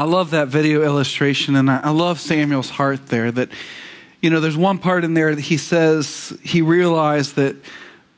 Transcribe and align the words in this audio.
I 0.00 0.04
love 0.04 0.30
that 0.30 0.48
video 0.48 0.82
illustration, 0.82 1.56
and 1.56 1.70
I, 1.70 1.90
love 1.90 2.20
Samuel's 2.20 2.70
heart 2.70 3.08
there. 3.08 3.30
That, 3.30 3.50
you 4.22 4.30
know, 4.30 4.40
there's 4.40 4.56
one 4.56 4.78
part 4.78 5.04
in 5.04 5.12
there 5.12 5.34
that 5.34 5.42
he 5.42 5.58
says 5.58 6.32
he 6.42 6.62
realized 6.62 7.36
that 7.36 7.54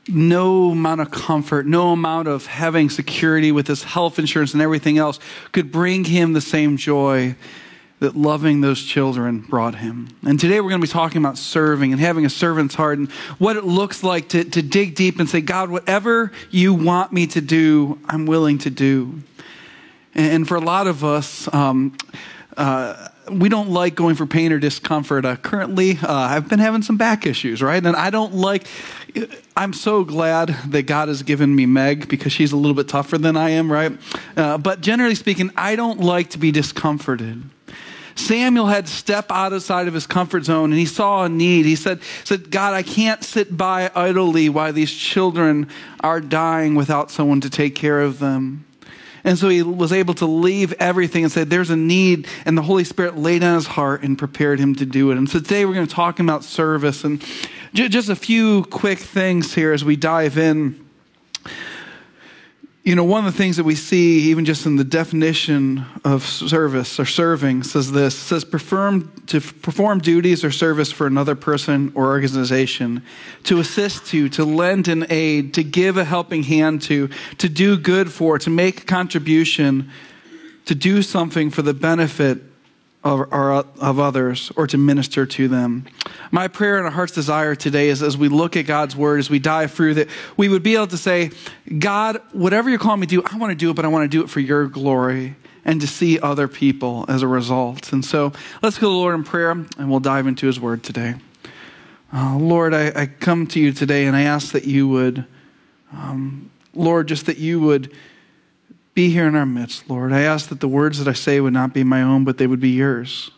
no 0.07 0.71
amount 0.71 1.01
of 1.01 1.11
comfort, 1.11 1.67
no 1.67 1.91
amount 1.91 2.29
of 2.29 2.47
having 2.47 2.89
security 2.89 3.51
with 3.51 3.67
his 3.67 3.83
health 3.83 4.21
insurance 4.21 4.53
and 4.53 4.63
everything 4.63 4.97
else 4.97 5.19
could 5.51 5.73
bring 5.73 6.05
him 6.05 6.35
the 6.35 6.41
same 6.41 6.77
joy 6.77 7.35
that 7.99 8.17
loving 8.17 8.61
those 8.61 8.81
children 8.85 9.41
brought 9.41 9.75
him. 9.75 10.09
And 10.25 10.39
today 10.39 10.61
we're 10.61 10.71
going 10.71 10.81
to 10.81 10.87
be 10.87 10.93
talking 10.93 11.21
about 11.21 11.37
serving 11.37 11.91
and 11.91 12.01
having 12.01 12.25
a 12.25 12.31
servant's 12.31 12.77
heart 12.77 12.99
and 12.99 13.11
what 13.41 13.57
it 13.57 13.65
looks 13.65 14.05
like 14.05 14.29
to, 14.29 14.45
to 14.45 14.63
dig 14.63 14.95
deep 14.95 15.19
and 15.19 15.29
say, 15.29 15.41
God, 15.41 15.69
whatever 15.69 16.31
you 16.49 16.75
want 16.75 17.13
me 17.13 17.27
to 17.27 17.41
do, 17.41 17.99
I'm 18.05 18.27
willing 18.27 18.59
to 18.59 18.71
do. 18.71 19.25
And 20.15 20.47
for 20.47 20.57
a 20.57 20.61
lot 20.61 20.87
of 20.87 21.05
us, 21.05 21.53
um, 21.55 21.97
uh, 22.57 23.09
we 23.31 23.49
don't 23.49 23.71
like 23.71 23.95
going 23.95 24.15
for 24.15 24.27
pain 24.27 24.53
or 24.53 24.59
discomfort. 24.59 25.25
Uh, 25.25 25.37
currently, 25.37 25.99
uh, 26.03 26.13
I've 26.13 26.49
been 26.49 26.59
having 26.59 26.83
some 26.83 26.97
back 26.97 27.25
issues, 27.25 27.63
right? 27.63 27.85
And 27.85 27.97
I 27.97 28.11
don't 28.11 28.35
like, 28.35 28.67
I'm 29.57 29.73
so 29.73 30.05
glad 30.05 30.49
that 30.69 30.83
God 30.83 31.09
has 31.09 31.23
given 31.23 31.55
me 31.55 31.67
Meg 31.67 32.09
because 32.09 32.33
she's 32.33 32.53
a 32.53 32.57
little 32.57 32.75
bit 32.75 32.89
tougher 32.89 33.19
than 33.19 33.37
I 33.37 33.51
am, 33.51 33.71
right? 33.71 33.93
Uh, 34.37 34.59
but 34.59 34.81
generally 34.81 35.15
speaking, 35.15 35.51
I 35.57 35.77
don't 35.77 36.01
like 36.01 36.31
to 36.31 36.39
be 36.39 36.51
discomforted. 36.51 37.43
Samuel 38.15 38.67
had 38.67 38.87
to 38.87 38.93
step 38.93 39.27
outside 39.31 39.89
of 39.89 39.95
his 39.95 40.07
comfort 40.07 40.45
zone 40.45 40.71
and 40.71 40.79
he 40.79 40.85
saw 40.85 41.25
a 41.25 41.29
need. 41.31 41.65
He 41.65 41.77
said, 41.77 42.01
said, 42.25 42.51
God, 42.51 42.75
I 42.75 42.83
can't 42.83 43.25
sit 43.25 43.57
by 43.57 43.91
idly 43.95 44.51
while 44.51 44.73
these 44.73 44.93
children 44.93 45.69
are 46.01 46.21
dying 46.21 46.75
without 46.75 47.11
someone 47.11 47.41
to 47.41 47.49
take 47.49 47.75
care 47.75 48.03
of 48.03 48.19
them. 48.19 48.67
And 49.25 49.39
so 49.39 49.49
he 49.49 49.63
was 49.63 49.93
able 49.93 50.15
to 50.15 50.27
leave 50.27 50.73
everything 50.75 51.23
and 51.25 51.33
say, 51.33 51.45
There's 51.45 51.71
a 51.71 51.77
need. 51.77 52.27
And 52.45 52.59
the 52.59 52.63
Holy 52.63 52.85
Spirit 52.85 53.17
laid 53.17 53.45
on 53.45 53.55
his 53.55 53.67
heart 53.67 54.03
and 54.03 54.19
prepared 54.19 54.59
him 54.59 54.75
to 54.77 54.87
do 54.87 55.11
it. 55.11 55.19
And 55.19 55.29
so 55.29 55.39
today 55.39 55.65
we're 55.65 55.75
going 55.75 55.87
to 55.87 55.95
talk 55.95 56.19
about 56.19 56.45
service. 56.45 57.05
And 57.05 57.25
just 57.73 58.09
a 58.09 58.17
few 58.17 58.65
quick 58.65 58.99
things 58.99 59.55
here 59.55 59.73
as 59.73 59.85
we 59.85 59.97
dive 59.97 60.39
in. 60.39 60.79
You 62.85 62.97
know, 62.97 63.05
one 63.05 63.25
of 63.25 63.33
the 63.33 63.39
things 63.39 63.59
that 63.59 63.65
we 63.65 63.77
see, 63.77 64.31
even 64.31 64.45
just 64.45 64.67
in 64.67 64.75
the 64.75 64.83
definition 64.83 65.85
of 66.05 66.25
service 66.25 66.99
or 66.99 67.05
serving, 67.05 67.63
says 67.63 67.93
this 67.93 68.19
says 68.19 68.45
perform, 68.45 69.13
to 69.29 69.41
perform 69.41 70.01
duties 70.01 70.43
or 70.43 70.51
service 70.51 70.91
for 70.91 71.07
another 71.07 71.37
person 71.37 71.93
or 71.95 72.07
organization, 72.07 73.05
to 73.45 73.61
assist 73.61 74.07
to, 74.07 74.29
to 74.31 74.45
lend 74.45 74.89
an 74.89 75.07
aid, 75.11 75.55
to 75.55 75.63
give 75.63 75.97
a 75.97 76.03
helping 76.03 76.43
hand 76.43 76.83
to, 76.83 77.09
to 77.39 77.49
do 77.49 77.77
good 77.77 78.11
for, 78.11 78.37
to 78.41 78.51
make 78.51 78.83
a 78.83 78.85
contribution, 78.85 79.89
to 80.65 80.75
do 80.75 81.03
something 81.03 81.51
for 81.51 81.63
the 81.63 81.75
benefit 81.75 82.43
of, 83.05 83.33
of 83.33 83.99
others 83.99 84.53
or 84.57 84.67
to 84.67 84.79
minister 84.79 85.27
to 85.27 85.49
them. 85.49 85.87
My 86.31 86.49
prayer 86.49 86.77
and 86.77 86.87
our 86.87 86.93
heart's 86.93 87.13
desire 87.13 87.55
today 87.55 87.89
is 87.89 88.03
as 88.03 88.17
we 88.17 88.29
look 88.29 88.57
at 88.57 88.63
God's 88.63 88.95
word, 88.95 89.19
as 89.19 89.29
we 89.29 89.39
dive 89.39 89.73
through, 89.73 89.95
that 89.95 90.09
we 90.37 90.49
would 90.49 90.63
be 90.63 90.77
able 90.77 90.87
to 90.89 90.97
say, 90.97 91.31
God, 91.79 92.21
whatever 92.33 92.71
you're 92.71 92.79
calling 92.79 93.01
me 93.01 93.07
to 93.09 93.21
do, 93.21 93.23
I 93.25 93.37
want 93.39 93.51
to 93.51 93.57
do 93.57 93.71
it, 93.71 93.75
but 93.75 93.85
I 93.85 93.89
want 93.89 94.05
to 94.05 94.09
do 94.09 94.23
it 94.23 94.31
for 94.31 94.41
your 94.41 94.67
glory 94.67 95.35
and 95.65 95.81
to 95.81 95.87
see 95.87 96.19
other 96.19 96.49
people 96.49 97.05
as 97.09 97.23
a 97.23 97.29
result. 97.29 97.93
And 97.93 98.05
so 98.05 98.33
let's 98.63 98.79
go 98.79 98.87
to 98.87 98.93
the 98.93 98.99
Lord 98.99 99.15
in 99.15 99.25
prayer 99.25 99.51
and 99.51 99.91
we'll 99.91 100.01
dive 100.01 100.27
into 100.27 100.47
his 100.47 100.61
word 100.61 100.83
today. 100.83 101.15
Uh, 102.13 102.37
Lord, 102.37 102.75
I, 102.75 102.93
I, 102.95 103.07
come 103.07 103.47
to 103.49 103.61
you 103.61 103.73
today 103.73 104.05
and 104.05 104.15
I 104.15 104.23
ask 104.23 104.53
that 104.53 104.67
you 104.67 104.87
would, 104.87 105.25
um, 105.93 106.51
Lord, 106.75 107.09
just 107.09 107.25
that 107.27 107.39
you 107.39 107.59
would 107.61 107.95
be 108.95 109.11
here 109.11 109.27
in 109.27 109.35
our 109.35 109.47
midst, 109.47 109.89
Lord. 109.89 110.13
I 110.13 110.21
ask 110.21 110.49
that 110.49 110.61
the 110.61 110.69
words 110.69 110.99
that 110.99 111.09
I 111.09 111.15
say 111.15 111.41
would 111.41 111.53
not 111.53 111.73
be 111.73 111.85
my 111.85 112.03
own, 112.03 112.25
but 112.25 112.39
they 112.39 112.47
would 112.47 112.61
be 112.61 112.71
yours. 112.71 113.31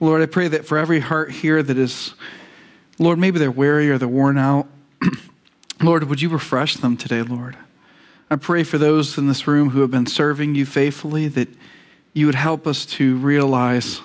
Lord, 0.00 0.22
I 0.22 0.26
pray 0.26 0.48
that 0.48 0.64
for 0.64 0.78
every 0.78 1.00
heart 1.00 1.32
here 1.32 1.62
that 1.62 1.76
is, 1.76 2.14
Lord, 2.98 3.18
maybe 3.18 3.38
they're 3.38 3.50
weary 3.50 3.90
or 3.90 3.98
they're 3.98 4.06
worn 4.06 4.38
out, 4.38 4.68
Lord, 5.82 6.04
would 6.04 6.22
you 6.22 6.28
refresh 6.28 6.76
them 6.76 6.96
today, 6.96 7.22
Lord? 7.22 7.56
I 8.30 8.36
pray 8.36 8.62
for 8.62 8.78
those 8.78 9.18
in 9.18 9.26
this 9.26 9.46
room 9.46 9.70
who 9.70 9.80
have 9.80 9.90
been 9.90 10.06
serving 10.06 10.54
you 10.54 10.66
faithfully 10.66 11.28
that 11.28 11.48
you 12.12 12.26
would 12.26 12.34
help 12.34 12.66
us 12.66 12.86
to 12.86 13.16
realize 13.16 14.00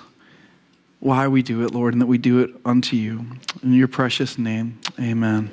why 0.98 1.28
we 1.28 1.42
do 1.42 1.62
it, 1.64 1.72
Lord, 1.72 1.92
and 1.92 2.00
that 2.00 2.06
we 2.06 2.18
do 2.18 2.40
it 2.40 2.50
unto 2.64 2.96
you. 2.96 3.26
In 3.62 3.74
your 3.74 3.88
precious 3.88 4.38
name, 4.38 4.80
amen. 4.98 5.50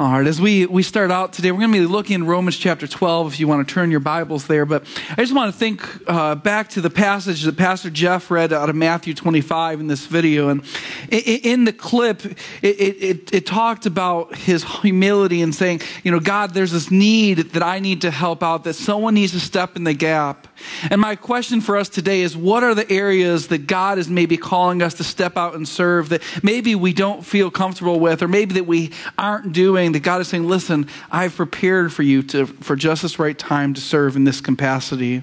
All 0.00 0.12
right, 0.12 0.26
as 0.26 0.40
we, 0.40 0.64
we 0.64 0.82
start 0.82 1.10
out 1.10 1.34
today, 1.34 1.52
we're 1.52 1.58
going 1.58 1.72
to 1.72 1.78
be 1.78 1.84
looking 1.84 2.14
in 2.14 2.26
Romans 2.26 2.56
chapter 2.56 2.86
12 2.86 3.34
if 3.34 3.38
you 3.38 3.46
want 3.46 3.68
to 3.68 3.74
turn 3.74 3.90
your 3.90 4.00
Bibles 4.00 4.46
there. 4.46 4.64
But 4.64 4.86
I 5.10 5.16
just 5.16 5.34
want 5.34 5.52
to 5.52 5.58
think 5.58 5.86
uh, 6.06 6.36
back 6.36 6.70
to 6.70 6.80
the 6.80 6.88
passage 6.88 7.42
that 7.42 7.58
Pastor 7.58 7.90
Jeff 7.90 8.30
read 8.30 8.50
out 8.50 8.70
of 8.70 8.76
Matthew 8.76 9.12
25 9.12 9.78
in 9.78 9.88
this 9.88 10.06
video. 10.06 10.48
And 10.48 10.64
in 11.10 11.66
the 11.66 11.74
clip, 11.74 12.24
it, 12.24 12.36
it, 12.62 13.34
it 13.34 13.44
talked 13.44 13.84
about 13.84 14.34
his 14.36 14.64
humility 14.64 15.42
and 15.42 15.54
saying, 15.54 15.82
you 16.02 16.10
know, 16.10 16.18
God, 16.18 16.54
there's 16.54 16.72
this 16.72 16.90
need 16.90 17.50
that 17.50 17.62
I 17.62 17.78
need 17.78 18.00
to 18.00 18.10
help 18.10 18.42
out, 18.42 18.64
that 18.64 18.76
someone 18.76 19.12
needs 19.12 19.32
to 19.32 19.40
step 19.40 19.76
in 19.76 19.84
the 19.84 19.92
gap. 19.92 20.48
And 20.90 21.00
my 21.00 21.14
question 21.14 21.60
for 21.60 21.76
us 21.76 21.90
today 21.90 22.22
is 22.22 22.34
what 22.34 22.62
are 22.62 22.74
the 22.74 22.90
areas 22.90 23.48
that 23.48 23.66
God 23.66 23.98
is 23.98 24.08
maybe 24.08 24.38
calling 24.38 24.82
us 24.82 24.94
to 24.94 25.04
step 25.04 25.36
out 25.36 25.54
and 25.54 25.68
serve 25.68 26.08
that 26.08 26.22
maybe 26.42 26.74
we 26.74 26.94
don't 26.94 27.24
feel 27.24 27.50
comfortable 27.50 28.00
with, 28.00 28.22
or 28.22 28.28
maybe 28.28 28.54
that 28.54 28.66
we 28.66 28.92
aren't 29.18 29.52
doing, 29.52 29.89
that 29.92 30.00
God 30.00 30.20
is 30.20 30.28
saying, 30.28 30.46
listen, 30.46 30.88
I've 31.10 31.34
prepared 31.34 31.92
for 31.92 32.02
you 32.02 32.22
to, 32.24 32.46
for 32.46 32.76
just 32.76 33.02
this 33.02 33.18
right 33.18 33.38
time 33.38 33.74
to 33.74 33.80
serve 33.80 34.16
in 34.16 34.24
this 34.24 34.40
capacity. 34.40 35.22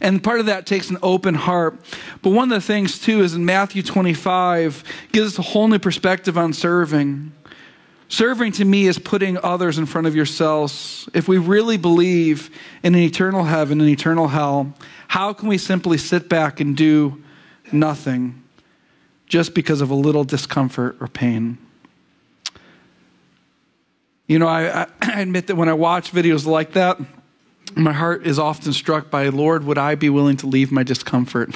And 0.00 0.22
part 0.22 0.40
of 0.40 0.46
that 0.46 0.66
takes 0.66 0.90
an 0.90 0.98
open 1.02 1.34
heart. 1.34 1.78
But 2.22 2.30
one 2.30 2.52
of 2.52 2.62
the 2.62 2.66
things, 2.66 2.98
too, 2.98 3.22
is 3.22 3.34
in 3.34 3.44
Matthew 3.44 3.82
25, 3.82 4.84
gives 5.12 5.34
us 5.34 5.38
a 5.38 5.50
whole 5.50 5.68
new 5.68 5.78
perspective 5.78 6.36
on 6.36 6.52
serving. 6.52 7.32
Serving 8.08 8.52
to 8.52 8.64
me 8.64 8.86
is 8.86 8.98
putting 8.98 9.36
others 9.42 9.78
in 9.78 9.86
front 9.86 10.06
of 10.06 10.14
yourselves. 10.14 11.08
If 11.12 11.26
we 11.26 11.38
really 11.38 11.76
believe 11.76 12.50
in 12.82 12.94
an 12.94 13.00
eternal 13.00 13.44
heaven 13.44 13.80
and 13.80 13.90
eternal 13.90 14.28
hell, 14.28 14.72
how 15.08 15.32
can 15.32 15.48
we 15.48 15.58
simply 15.58 15.98
sit 15.98 16.28
back 16.28 16.60
and 16.60 16.76
do 16.76 17.22
nothing 17.72 18.42
just 19.26 19.54
because 19.54 19.80
of 19.80 19.90
a 19.90 19.94
little 19.94 20.22
discomfort 20.22 20.96
or 21.00 21.08
pain? 21.08 21.58
You 24.26 24.38
know, 24.38 24.48
I, 24.48 24.86
I 25.02 25.20
admit 25.20 25.46
that 25.48 25.56
when 25.56 25.68
I 25.68 25.74
watch 25.74 26.12
videos 26.12 26.46
like 26.46 26.72
that, 26.72 26.98
my 27.74 27.92
heart 27.92 28.26
is 28.26 28.38
often 28.38 28.72
struck 28.72 29.10
by, 29.10 29.28
Lord, 29.28 29.64
would 29.64 29.78
I 29.78 29.94
be 29.94 30.08
willing 30.08 30.36
to 30.38 30.46
leave 30.46 30.72
my 30.72 30.82
discomfort? 30.82 31.54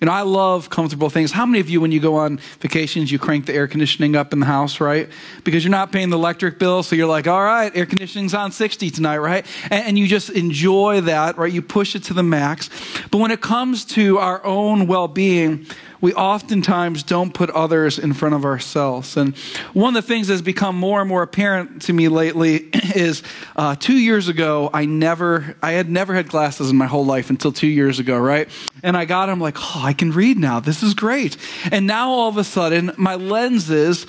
You 0.00 0.06
know, 0.06 0.12
I 0.12 0.22
love 0.22 0.70
comfortable 0.70 1.10
things. 1.10 1.30
How 1.30 1.44
many 1.44 1.60
of 1.60 1.68
you, 1.68 1.78
when 1.78 1.92
you 1.92 2.00
go 2.00 2.16
on 2.16 2.38
vacations, 2.60 3.12
you 3.12 3.18
crank 3.18 3.44
the 3.44 3.52
air 3.52 3.68
conditioning 3.68 4.16
up 4.16 4.32
in 4.32 4.40
the 4.40 4.46
house, 4.46 4.80
right? 4.80 5.10
Because 5.44 5.62
you're 5.62 5.70
not 5.70 5.92
paying 5.92 6.08
the 6.08 6.16
electric 6.16 6.58
bill, 6.58 6.82
so 6.82 6.96
you're 6.96 7.06
like, 7.06 7.26
all 7.26 7.42
right, 7.42 7.70
air 7.76 7.84
conditioning's 7.84 8.32
on 8.32 8.50
60 8.50 8.90
tonight, 8.90 9.18
right? 9.18 9.44
And, 9.64 9.88
and 9.88 9.98
you 9.98 10.06
just 10.06 10.30
enjoy 10.30 11.02
that, 11.02 11.36
right? 11.36 11.52
You 11.52 11.60
push 11.60 11.94
it 11.94 12.04
to 12.04 12.14
the 12.14 12.22
max. 12.22 12.70
But 13.10 13.18
when 13.18 13.30
it 13.30 13.42
comes 13.42 13.84
to 13.86 14.16
our 14.16 14.42
own 14.42 14.86
well 14.86 15.06
being, 15.06 15.66
we 16.00 16.14
oftentimes 16.14 17.02
don't 17.02 17.34
put 17.34 17.50
others 17.50 17.98
in 17.98 18.12
front 18.12 18.34
of 18.34 18.44
ourselves. 18.44 19.16
And 19.16 19.36
one 19.72 19.96
of 19.96 20.02
the 20.02 20.06
things 20.06 20.28
that's 20.28 20.40
become 20.40 20.76
more 20.76 21.00
and 21.00 21.08
more 21.08 21.22
apparent 21.22 21.82
to 21.82 21.92
me 21.92 22.08
lately 22.08 22.68
is 22.94 23.22
uh, 23.56 23.76
two 23.76 23.96
years 23.96 24.28
ago, 24.28 24.70
I 24.72 24.86
never, 24.86 25.56
I 25.62 25.72
had 25.72 25.90
never 25.90 26.14
had 26.14 26.28
glasses 26.28 26.70
in 26.70 26.76
my 26.76 26.86
whole 26.86 27.04
life 27.04 27.30
until 27.30 27.52
two 27.52 27.66
years 27.66 27.98
ago, 27.98 28.18
right? 28.18 28.48
And 28.82 28.96
I 28.96 29.04
got 29.04 29.26
them 29.26 29.40
like, 29.40 29.56
oh, 29.58 29.82
I 29.82 29.92
can 29.92 30.12
read 30.12 30.38
now. 30.38 30.60
This 30.60 30.82
is 30.82 30.94
great. 30.94 31.36
And 31.70 31.86
now 31.86 32.10
all 32.10 32.28
of 32.28 32.36
a 32.36 32.44
sudden, 32.44 32.92
my 32.96 33.16
lenses, 33.16 34.06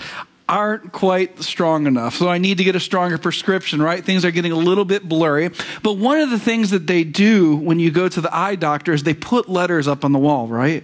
aren't 0.52 0.92
quite 0.92 1.42
strong 1.42 1.88
enough. 1.88 2.16
So 2.16 2.28
I 2.28 2.38
need 2.38 2.58
to 2.58 2.66
get 2.66 2.76
a 2.76 2.80
stronger 2.80 3.18
prescription, 3.18 3.82
right? 3.82 4.04
Things 4.04 4.26
are 4.26 4.32
getting 4.32 4.52
a 4.52 4.58
little 4.58 4.84
bit 4.84 5.08
blurry. 5.08 5.50
But 5.82 5.94
one 5.94 6.20
of 6.20 6.30
the 6.30 6.38
things 6.38 6.72
that 6.72 6.88
they 6.88 7.06
do 7.06 7.56
when 7.56 7.80
you 7.80 7.90
go 7.90 8.10
to 8.10 8.20
the 8.20 8.36
eye 8.36 8.56
doctor 8.56 8.92
is 8.92 9.04
they 9.04 9.14
put 9.14 9.48
letters 9.48 9.88
up 9.88 10.04
on 10.04 10.12
the 10.12 10.20
wall, 10.20 10.48
right? 10.48 10.84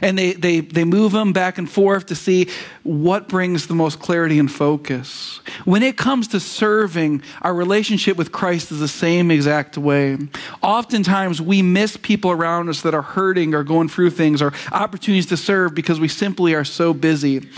And 0.00 0.16
they, 0.16 0.34
they, 0.34 0.60
they 0.60 0.84
move 0.84 1.10
them 1.12 1.32
back 1.32 1.58
and 1.58 1.68
forth 1.68 2.06
to 2.06 2.14
see 2.14 2.48
what 2.84 3.28
brings 3.28 3.66
the 3.66 3.74
most 3.74 3.98
clarity 3.98 4.38
and 4.38 4.50
focus. 4.50 5.40
When 5.64 5.82
it 5.82 5.96
comes 5.96 6.28
to 6.28 6.40
serving, 6.40 7.22
our 7.42 7.52
relationship 7.52 8.16
with 8.16 8.30
Christ 8.30 8.70
is 8.70 8.78
the 8.78 8.88
same 8.88 9.32
exact 9.32 9.76
way. 9.76 10.16
Oftentimes 10.62 11.42
we 11.42 11.60
miss 11.60 11.96
people 11.96 12.30
around 12.30 12.68
us 12.68 12.82
that 12.82 12.94
are 12.94 13.02
hurting 13.02 13.52
or 13.52 13.64
going 13.64 13.88
through 13.88 14.10
things 14.10 14.40
or 14.40 14.52
opportunities 14.70 15.26
to 15.26 15.36
serve 15.36 15.74
because 15.74 15.98
we 15.98 16.08
simply 16.08 16.54
are 16.54 16.64
so 16.64 16.94
busy. 16.94 17.48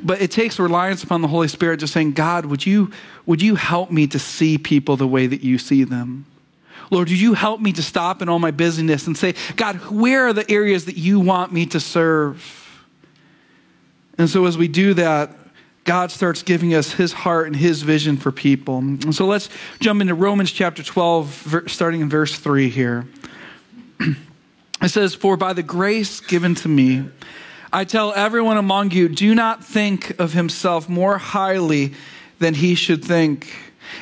But 0.00 0.22
it 0.22 0.30
takes 0.30 0.58
reliance 0.58 1.02
upon 1.02 1.22
the 1.22 1.28
Holy 1.28 1.48
Spirit 1.48 1.80
just 1.80 1.92
saying, 1.92 2.12
God, 2.12 2.46
would 2.46 2.64
you, 2.64 2.92
would 3.26 3.42
you 3.42 3.56
help 3.56 3.90
me 3.90 4.06
to 4.08 4.18
see 4.18 4.58
people 4.58 4.96
the 4.96 5.08
way 5.08 5.26
that 5.26 5.42
you 5.42 5.58
see 5.58 5.84
them? 5.84 6.26
Lord, 6.90 7.08
would 7.08 7.20
you 7.20 7.34
help 7.34 7.60
me 7.60 7.72
to 7.72 7.82
stop 7.82 8.22
in 8.22 8.28
all 8.28 8.38
my 8.38 8.50
busyness 8.50 9.06
and 9.06 9.16
say, 9.16 9.34
God, 9.56 9.76
where 9.90 10.28
are 10.28 10.32
the 10.32 10.48
areas 10.50 10.86
that 10.86 10.96
you 10.96 11.20
want 11.20 11.52
me 11.52 11.66
to 11.66 11.80
serve? 11.80 12.54
And 14.16 14.30
so 14.30 14.46
as 14.46 14.56
we 14.56 14.68
do 14.68 14.94
that, 14.94 15.34
God 15.84 16.10
starts 16.10 16.42
giving 16.42 16.74
us 16.74 16.92
his 16.92 17.12
heart 17.12 17.46
and 17.46 17.56
his 17.56 17.82
vision 17.82 18.16
for 18.16 18.30
people. 18.30 18.78
And 18.78 19.14
so 19.14 19.26
let's 19.26 19.48
jump 19.80 20.00
into 20.00 20.14
Romans 20.14 20.50
chapter 20.50 20.82
12, 20.82 21.64
starting 21.66 22.00
in 22.00 22.08
verse 22.08 22.38
3 22.38 22.68
here. 22.68 23.08
It 24.80 24.90
says, 24.90 25.12
For 25.12 25.36
by 25.36 25.54
the 25.54 25.62
grace 25.64 26.20
given 26.20 26.54
to 26.56 26.68
me, 26.68 27.04
I 27.72 27.84
tell 27.84 28.12
everyone 28.14 28.56
among 28.56 28.92
you, 28.92 29.08
do 29.08 29.34
not 29.34 29.64
think 29.64 30.18
of 30.18 30.32
himself 30.32 30.88
more 30.88 31.18
highly 31.18 31.92
than 32.38 32.54
he 32.54 32.74
should 32.74 33.04
think. 33.04 33.54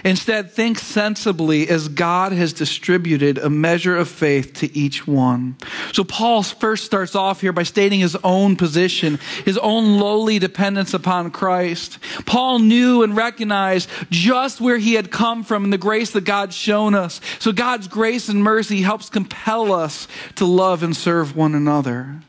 Instead, 0.04 0.50
think 0.50 0.78
sensibly 0.78 1.68
as 1.68 1.88
God 1.88 2.32
has 2.32 2.52
distributed 2.52 3.38
a 3.38 3.50
measure 3.50 3.96
of 3.96 4.08
faith 4.08 4.54
to 4.54 4.76
each 4.76 5.06
one. 5.06 5.56
So, 5.92 6.04
Paul 6.04 6.42
first 6.42 6.84
starts 6.84 7.14
off 7.14 7.40
here 7.40 7.52
by 7.52 7.62
stating 7.62 8.00
his 8.00 8.16
own 8.24 8.56
position, 8.56 9.18
his 9.44 9.58
own 9.58 9.98
lowly 9.98 10.38
dependence 10.38 10.94
upon 10.94 11.30
Christ. 11.30 11.98
Paul 12.26 12.58
knew 12.58 13.02
and 13.02 13.16
recognized 13.16 13.88
just 14.10 14.60
where 14.60 14.78
he 14.78 14.94
had 14.94 15.10
come 15.10 15.44
from 15.44 15.64
and 15.64 15.72
the 15.72 15.78
grace 15.78 16.10
that 16.12 16.24
God's 16.24 16.56
shown 16.56 16.94
us. 16.94 17.20
So, 17.38 17.52
God's 17.52 17.88
grace 17.88 18.28
and 18.28 18.42
mercy 18.42 18.82
helps 18.82 19.08
compel 19.08 19.72
us 19.72 20.08
to 20.36 20.44
love 20.44 20.82
and 20.82 20.96
serve 20.96 21.36
one 21.36 21.54
another. 21.54 22.22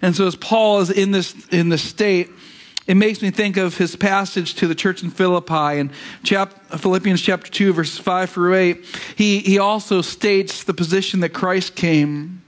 And 0.00 0.14
so, 0.14 0.26
as 0.26 0.36
Paul 0.36 0.80
is 0.80 0.90
in 0.90 1.10
this, 1.10 1.34
in 1.48 1.68
this 1.68 1.82
state, 1.82 2.30
it 2.86 2.96
makes 2.96 3.20
me 3.20 3.30
think 3.30 3.56
of 3.56 3.76
his 3.76 3.96
passage 3.96 4.54
to 4.56 4.66
the 4.66 4.74
church 4.74 5.02
in 5.02 5.10
Philippi 5.10 5.78
in 5.78 5.90
chap- 6.24 6.70
Philippians 6.70 7.20
chapter 7.20 7.50
2, 7.50 7.74
verses 7.74 7.98
5 7.98 8.30
through 8.30 8.54
8. 8.54 8.84
He, 9.14 9.40
he 9.40 9.58
also 9.58 10.00
states 10.00 10.64
the 10.64 10.72
position 10.72 11.20
that 11.20 11.30
Christ 11.30 11.74
came. 11.74 12.42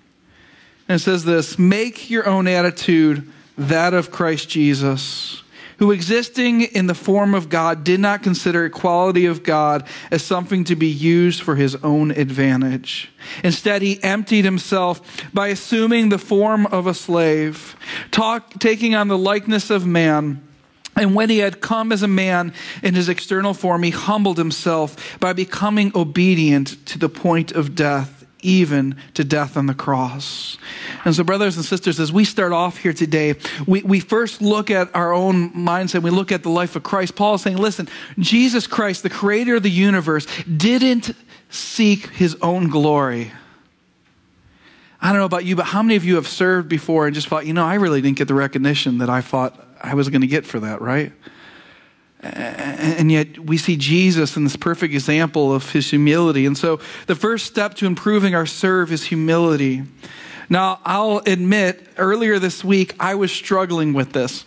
And 0.88 0.97
it 0.97 1.00
says 1.00 1.25
this 1.25 1.58
Make 1.58 2.08
your 2.08 2.26
own 2.26 2.49
attitude 2.49 3.31
that 3.58 3.93
of 3.93 4.11
Christ 4.11 4.49
Jesus 4.49 5.43
who 5.81 5.91
existing 5.93 6.61
in 6.61 6.87
the 6.87 6.94
form 6.94 7.35
of 7.35 7.49
God 7.49 7.85
did 7.85 7.99
not 8.00 8.23
consider 8.23 8.67
equality 8.67 9.25
of 9.25 9.43
God 9.43 9.87
as 10.11 10.23
something 10.23 10.62
to 10.65 10.77
be 10.77 10.87
used 10.87 11.43
for 11.43 11.56
his 11.56 11.75
own 11.77 12.11
advantage. 12.11 13.11
Instead, 13.43 13.81
he 13.81 14.00
emptied 14.03 14.44
himself 14.44 15.00
by 15.32 15.49
assuming 15.49 16.11
the 16.11 16.19
form 16.19 16.67
of 16.67 16.87
a 16.87 16.93
slave, 16.93 17.77
talk, 18.11 18.59
taking 18.59 18.94
on 18.94 19.09
the 19.09 19.17
likeness 19.17 19.71
of 19.71 19.87
man. 19.87 20.47
And 20.97 21.15
when 21.15 21.31
he 21.31 21.38
had 21.38 21.62
come 21.62 21.93
as 21.93 22.03
a 22.03 22.09
man 22.09 22.53
in 22.83 22.94
his 22.94 23.09
external 23.09 23.55
form, 23.55 23.83
he 23.83 23.91
humbled 23.91 24.37
himself 24.37 25.19
by 25.19 25.33
becoming 25.33 25.93
obedient 25.94 26.85
to 26.88 26.99
the 26.99 27.09
point 27.09 27.53
of 27.53 27.75
death 27.75 28.19
even 28.42 28.96
to 29.14 29.25
death 29.25 29.56
on 29.56 29.66
the 29.66 29.75
cross. 29.75 30.58
And 31.04 31.14
so, 31.14 31.25
brothers 31.25 31.56
and 31.56 31.64
sisters, 31.64 32.00
as 32.00 32.12
we 32.12 32.25
start 32.25 32.52
off 32.52 32.78
here 32.78 32.92
today, 32.92 33.34
we, 33.66 33.82
we 33.82 34.00
first 34.00 34.42
look 34.42 34.70
at 34.70 34.94
our 34.94 35.12
own 35.12 35.50
mindset. 35.52 36.02
We 36.02 36.10
look 36.10 36.32
at 36.32 36.42
the 36.42 36.50
life 36.50 36.76
of 36.76 36.82
Christ. 36.82 37.14
Paul 37.14 37.34
is 37.34 37.42
saying, 37.42 37.56
listen, 37.56 37.88
Jesus 38.19 38.66
Christ, 38.66 39.02
the 39.02 39.10
creator 39.10 39.56
of 39.56 39.62
the 39.62 39.70
universe, 39.70 40.26
didn't 40.44 41.12
seek 41.50 42.08
his 42.10 42.37
own 42.42 42.69
glory. 42.69 43.32
I 45.02 45.08
don't 45.08 45.19
know 45.19 45.25
about 45.25 45.44
you, 45.44 45.56
but 45.56 45.66
how 45.66 45.82
many 45.82 45.96
of 45.96 46.04
you 46.04 46.16
have 46.16 46.28
served 46.28 46.69
before 46.69 47.06
and 47.06 47.14
just 47.14 47.28
thought, 47.28 47.46
you 47.46 47.54
know, 47.54 47.64
I 47.64 47.75
really 47.75 48.02
didn't 48.02 48.19
get 48.19 48.28
the 48.28 48.34
recognition 48.34 48.98
that 48.98 49.08
I 49.08 49.22
thought 49.22 49.66
I 49.82 49.94
was 49.94 50.10
going 50.10 50.20
to 50.20 50.26
get 50.26 50.44
for 50.44 50.60
that, 50.60 50.82
right? 50.82 51.12
And 52.22 53.11
yet 53.11 53.38
we 53.38 53.56
see 53.56 53.76
Jesus 53.76 54.37
in 54.37 54.44
this 54.44 54.56
perfect 54.56 54.93
example 54.93 55.55
of 55.55 55.72
his 55.72 55.88
humility. 55.88 56.44
And 56.44 56.56
so 56.56 56.81
the 57.06 57.14
first 57.14 57.46
step 57.46 57.75
to 57.76 57.87
improving 57.87 58.34
our 58.34 58.46
serve 58.46 58.93
is 58.93 59.05
humility. 59.05 59.84
Now, 60.50 60.81
I'll 60.84 61.22
admit, 61.26 61.87
earlier 61.96 62.38
this 62.38 62.62
week, 62.62 62.94
I 62.99 63.14
was 63.14 63.32
struggling 63.32 63.93
with 63.93 64.12
this. 64.12 64.44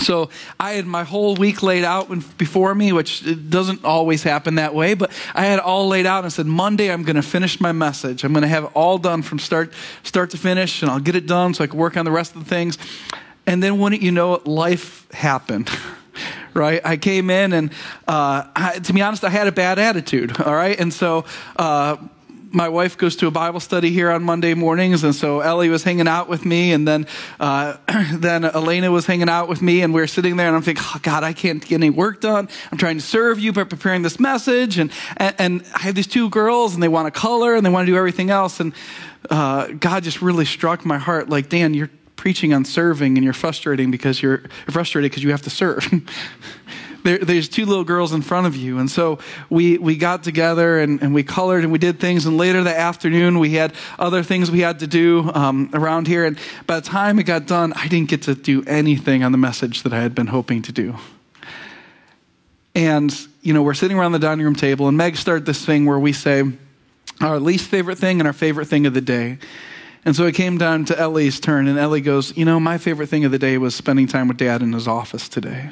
So 0.00 0.30
I 0.58 0.72
had 0.72 0.86
my 0.86 1.04
whole 1.04 1.36
week 1.36 1.62
laid 1.62 1.84
out 1.84 2.08
before 2.36 2.74
me, 2.74 2.92
which 2.92 3.22
doesn't 3.50 3.84
always 3.84 4.22
happen 4.22 4.56
that 4.56 4.74
way, 4.74 4.94
but 4.94 5.12
I 5.34 5.44
had 5.44 5.60
all 5.60 5.88
laid 5.88 6.06
out 6.06 6.24
and 6.24 6.32
said, 6.32 6.46
Monday 6.46 6.90
I'm 6.90 7.02
going 7.02 7.16
to 7.16 7.22
finish 7.22 7.60
my 7.60 7.72
message. 7.72 8.24
I'm 8.24 8.32
going 8.32 8.42
to 8.42 8.48
have 8.48 8.64
it 8.64 8.70
all 8.74 8.98
done 8.98 9.22
from 9.22 9.38
start, 9.38 9.72
start 10.02 10.30
to 10.30 10.38
finish, 10.38 10.82
and 10.82 10.90
I'll 10.90 11.00
get 11.00 11.16
it 11.16 11.26
done 11.26 11.54
so 11.54 11.64
I 11.64 11.66
can 11.66 11.78
work 11.78 11.96
on 11.96 12.04
the 12.04 12.10
rest 12.10 12.34
of 12.34 12.42
the 12.42 12.48
things. 12.48 12.78
And 13.46 13.62
then 13.62 13.78
wouldn't 13.78 14.02
you 14.02 14.10
know 14.10 14.34
it, 14.34 14.46
life 14.46 15.10
happened. 15.12 15.70
right? 16.54 16.80
I 16.84 16.96
came 16.96 17.30
in 17.30 17.52
and, 17.52 17.70
uh, 18.06 18.44
I, 18.54 18.78
to 18.82 18.92
be 18.92 19.02
honest, 19.02 19.24
I 19.24 19.30
had 19.30 19.46
a 19.46 19.52
bad 19.52 19.78
attitude, 19.78 20.40
all 20.40 20.54
right? 20.54 20.78
And 20.78 20.92
so, 20.92 21.24
uh, 21.56 21.96
my 22.52 22.68
wife 22.68 22.98
goes 22.98 23.16
to 23.16 23.26
a 23.26 23.30
Bible 23.30 23.60
study 23.60 23.90
here 23.90 24.10
on 24.10 24.24
Monday 24.24 24.54
mornings, 24.54 25.04
and 25.04 25.14
so 25.14 25.40
Ellie 25.40 25.68
was 25.68 25.84
hanging 25.84 26.08
out 26.08 26.28
with 26.28 26.44
me, 26.44 26.72
and 26.72 26.86
then 26.86 27.06
uh, 27.38 27.76
then 28.14 28.44
Elena 28.44 28.90
was 28.90 29.06
hanging 29.06 29.28
out 29.28 29.48
with 29.48 29.62
me, 29.62 29.82
and 29.82 29.94
we 29.94 30.00
are 30.00 30.06
sitting 30.06 30.36
there, 30.36 30.48
and 30.48 30.56
I'm 30.56 30.62
thinking, 30.62 30.84
oh, 30.86 30.98
God, 31.02 31.22
I 31.22 31.32
can't 31.32 31.64
get 31.64 31.76
any 31.76 31.90
work 31.90 32.20
done. 32.20 32.48
I'm 32.72 32.78
trying 32.78 32.96
to 32.96 33.04
serve 33.04 33.38
you 33.38 33.52
by 33.52 33.64
preparing 33.64 34.02
this 34.02 34.18
message, 34.18 34.78
and, 34.78 34.90
and, 35.16 35.34
and 35.38 35.64
I 35.74 35.80
have 35.82 35.94
these 35.94 36.08
two 36.08 36.28
girls, 36.28 36.74
and 36.74 36.82
they 36.82 36.88
want 36.88 37.12
to 37.12 37.18
color, 37.18 37.54
and 37.54 37.64
they 37.64 37.70
want 37.70 37.86
to 37.86 37.92
do 37.92 37.96
everything 37.96 38.30
else, 38.30 38.60
and 38.60 38.72
uh, 39.28 39.68
God 39.68 40.02
just 40.02 40.20
really 40.22 40.44
struck 40.44 40.84
my 40.84 40.98
heart, 40.98 41.28
like 41.28 41.48
Dan, 41.48 41.74
you're 41.74 41.90
preaching 42.20 42.52
on 42.52 42.66
serving 42.66 43.16
and 43.16 43.24
you're 43.24 43.32
frustrating 43.32 43.90
because 43.90 44.20
you're 44.20 44.42
frustrated 44.68 45.10
because 45.10 45.24
you 45.24 45.30
have 45.30 45.40
to 45.40 45.48
serve. 45.48 45.90
there, 47.02 47.16
there's 47.16 47.48
two 47.48 47.64
little 47.64 47.82
girls 47.82 48.12
in 48.12 48.20
front 48.20 48.46
of 48.46 48.54
you. 48.54 48.78
And 48.78 48.90
so 48.90 49.20
we, 49.48 49.78
we 49.78 49.96
got 49.96 50.22
together 50.22 50.80
and, 50.80 51.00
and 51.00 51.14
we 51.14 51.22
colored 51.22 51.62
and 51.62 51.72
we 51.72 51.78
did 51.78 51.98
things. 51.98 52.26
And 52.26 52.36
later 52.36 52.62
that 52.62 52.76
afternoon, 52.76 53.38
we 53.38 53.52
had 53.52 53.72
other 53.98 54.22
things 54.22 54.50
we 54.50 54.60
had 54.60 54.80
to 54.80 54.86
do 54.86 55.30
um, 55.32 55.70
around 55.72 56.08
here. 56.08 56.26
And 56.26 56.38
by 56.66 56.78
the 56.78 56.86
time 56.86 57.18
it 57.18 57.22
got 57.22 57.46
done, 57.46 57.72
I 57.74 57.88
didn't 57.88 58.10
get 58.10 58.20
to 58.24 58.34
do 58.34 58.62
anything 58.66 59.24
on 59.24 59.32
the 59.32 59.38
message 59.38 59.82
that 59.84 59.94
I 59.94 60.02
had 60.02 60.14
been 60.14 60.26
hoping 60.26 60.60
to 60.60 60.72
do. 60.72 60.96
And, 62.74 63.18
you 63.40 63.54
know, 63.54 63.62
we're 63.62 63.72
sitting 63.72 63.98
around 63.98 64.12
the 64.12 64.18
dining 64.18 64.44
room 64.44 64.56
table, 64.56 64.88
and 64.88 64.96
Meg 64.96 65.16
started 65.16 65.46
this 65.46 65.64
thing 65.64 65.86
where 65.86 65.98
we 65.98 66.12
say 66.12 66.42
our 67.22 67.40
least 67.40 67.70
favorite 67.70 67.96
thing 67.96 68.20
and 68.20 68.26
our 68.26 68.34
favorite 68.34 68.66
thing 68.66 68.84
of 68.84 68.92
the 68.92 69.00
day. 69.00 69.38
And 70.04 70.16
so 70.16 70.26
it 70.26 70.34
came 70.34 70.56
down 70.56 70.86
to 70.86 70.98
Ellie's 70.98 71.40
turn, 71.40 71.68
and 71.68 71.78
Ellie 71.78 72.00
goes, 72.00 72.36
You 72.36 72.44
know, 72.44 72.58
my 72.58 72.78
favorite 72.78 73.08
thing 73.08 73.24
of 73.24 73.32
the 73.32 73.38
day 73.38 73.58
was 73.58 73.74
spending 73.74 74.06
time 74.06 74.28
with 74.28 74.38
dad 74.38 74.62
in 74.62 74.72
his 74.72 74.88
office 74.88 75.28
today. 75.28 75.70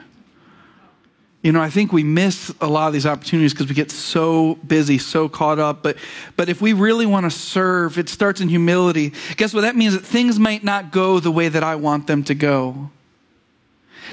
You 1.43 1.53
know, 1.53 1.63
I 1.63 1.71
think 1.71 1.93
we 1.93 2.03
miss 2.03 2.53
a 2.61 2.67
lot 2.67 2.89
of 2.89 2.93
these 2.93 3.07
opportunities 3.07 3.55
because 3.55 3.69
we 3.69 3.75
get 3.75 3.93
so 3.93 4.57
busy, 4.57 4.99
so 4.99 5.29
caught 5.29 5.61
up. 5.61 5.83
But, 5.83 5.97
but 6.37 6.49
if 6.49 6.61
we 6.61 6.73
really 6.73 7.07
want 7.07 7.25
to 7.25 7.31
serve, 7.31 7.97
it 7.97 8.09
starts 8.09 8.41
in 8.41 8.49
humility. 8.49 9.13
Guess 9.37 9.55
what? 9.55 9.61
That 9.61 9.77
means 9.77 9.95
that 9.95 10.05
things 10.05 10.39
might 10.39 10.65
not 10.65 10.91
go 10.91 11.21
the 11.21 11.31
way 11.31 11.49
that 11.49 11.63
I 11.63 11.77
want 11.77 12.09
them 12.09 12.25
to 12.25 12.35
go. 12.35 12.91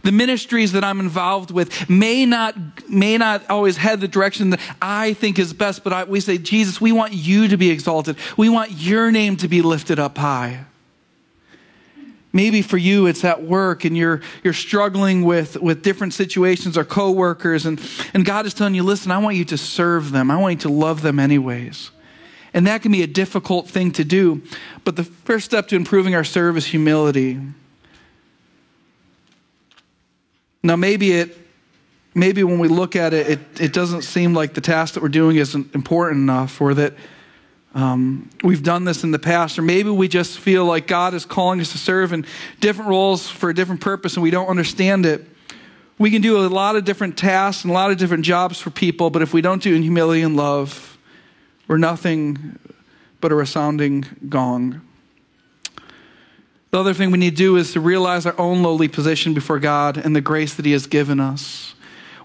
The 0.03 0.11
ministries 0.11 0.71
that 0.73 0.83
I'm 0.83 0.99
involved 0.99 1.51
with 1.51 1.89
may 1.89 2.25
not, 2.25 2.55
may 2.89 3.17
not 3.17 3.49
always 3.49 3.77
head 3.77 4.01
the 4.01 4.07
direction 4.07 4.51
that 4.51 4.59
I 4.81 5.13
think 5.13 5.39
is 5.39 5.53
best, 5.53 5.83
but 5.83 5.93
I, 5.93 6.03
we 6.03 6.19
say, 6.19 6.37
Jesus, 6.37 6.79
we 6.79 6.91
want 6.91 7.13
you 7.13 7.47
to 7.47 7.57
be 7.57 7.69
exalted. 7.69 8.17
We 8.37 8.49
want 8.49 8.71
your 8.71 9.11
name 9.11 9.37
to 9.37 9.47
be 9.47 9.61
lifted 9.61 9.99
up 9.99 10.17
high. 10.17 10.65
Maybe 12.35 12.61
for 12.61 12.77
you 12.77 13.07
it's 13.07 13.23
at 13.23 13.43
work 13.43 13.85
and 13.85 13.95
you're, 13.95 14.21
you're 14.43 14.51
struggling 14.51 15.23
with, 15.23 15.55
with 15.55 15.83
different 15.83 16.13
situations 16.13 16.77
or 16.77 16.83
coworkers 16.83 17.65
and, 17.65 17.79
and 18.13 18.25
God 18.25 18.45
is 18.45 18.53
telling 18.53 18.75
you, 18.75 18.83
listen, 18.83 19.09
I 19.09 19.19
want 19.19 19.37
you 19.37 19.45
to 19.45 19.57
serve 19.57 20.11
them. 20.11 20.29
I 20.29 20.35
want 20.35 20.55
you 20.55 20.69
to 20.69 20.75
love 20.75 21.01
them 21.01 21.17
anyways. 21.17 21.91
And 22.53 22.67
that 22.67 22.81
can 22.81 22.91
be 22.91 23.03
a 23.03 23.07
difficult 23.07 23.69
thing 23.69 23.91
to 23.93 24.03
do. 24.03 24.41
But 24.83 24.97
the 24.97 25.05
first 25.05 25.45
step 25.45 25.69
to 25.69 25.77
improving 25.77 26.13
our 26.13 26.25
service 26.25 26.65
humility. 26.65 27.39
Now, 30.65 30.75
maybe 30.75 31.11
it, 31.11 31.37
maybe 32.15 32.43
when 32.43 32.57
we 32.57 32.67
look 32.67 32.95
at 32.95 33.13
it, 33.13 33.29
it, 33.29 33.61
it 33.61 33.71
doesn't 33.71 34.01
seem 34.01 34.33
like 34.33 34.55
the 34.55 34.61
task 34.61 34.95
that 34.95 35.03
we're 35.03 35.09
doing 35.09 35.35
isn't 35.35 35.75
important 35.75 36.21
enough, 36.21 36.59
or 36.59 36.73
that 36.73 36.93
um, 37.75 38.31
we've 38.43 38.63
done 38.63 38.83
this 38.83 39.03
in 39.03 39.11
the 39.11 39.19
past, 39.19 39.59
or 39.59 39.61
maybe 39.61 39.91
we 39.91 40.07
just 40.07 40.39
feel 40.39 40.65
like 40.65 40.87
God 40.87 41.13
is 41.13 41.23
calling 41.23 41.61
us 41.61 41.71
to 41.73 41.77
serve 41.77 42.13
in 42.13 42.25
different 42.61 42.89
roles 42.89 43.29
for 43.29 43.51
a 43.51 43.53
different 43.53 43.79
purpose, 43.79 44.15
and 44.15 44.23
we 44.23 44.31
don't 44.31 44.47
understand 44.47 45.05
it. 45.05 45.23
We 45.99 46.09
can 46.09 46.23
do 46.23 46.43
a 46.43 46.49
lot 46.49 46.75
of 46.75 46.83
different 46.83 47.15
tasks 47.15 47.63
and 47.63 47.69
a 47.69 47.73
lot 47.75 47.91
of 47.91 47.97
different 47.97 48.25
jobs 48.25 48.59
for 48.59 48.71
people, 48.71 49.11
but 49.11 49.21
if 49.21 49.35
we 49.35 49.41
don't 49.41 49.61
do 49.61 49.71
it 49.71 49.75
in 49.75 49.83
humility 49.83 50.23
and 50.23 50.35
love, 50.35 50.97
we're 51.67 51.77
nothing 51.77 52.57
but 53.21 53.31
a 53.31 53.35
resounding 53.35 54.03
gong. 54.29 54.81
The 56.75 56.81
other 56.81 56.93
thing 56.93 57.09
we 57.09 57.17
need 57.17 57.29
to 57.29 57.35
do 57.37 57.55
is 57.55 57.71
to 57.71 57.79
realize 57.79 58.25
our 58.25 58.37
own 58.37 58.61
lowly 58.61 58.89
position 58.89 59.33
before 59.33 59.59
God 59.59 59.95
and 59.95 60.13
the 60.13 60.19
grace 60.19 60.55
that 60.55 60.65
He 60.65 60.73
has 60.73 60.87
given 60.87 61.21
us. 61.21 61.73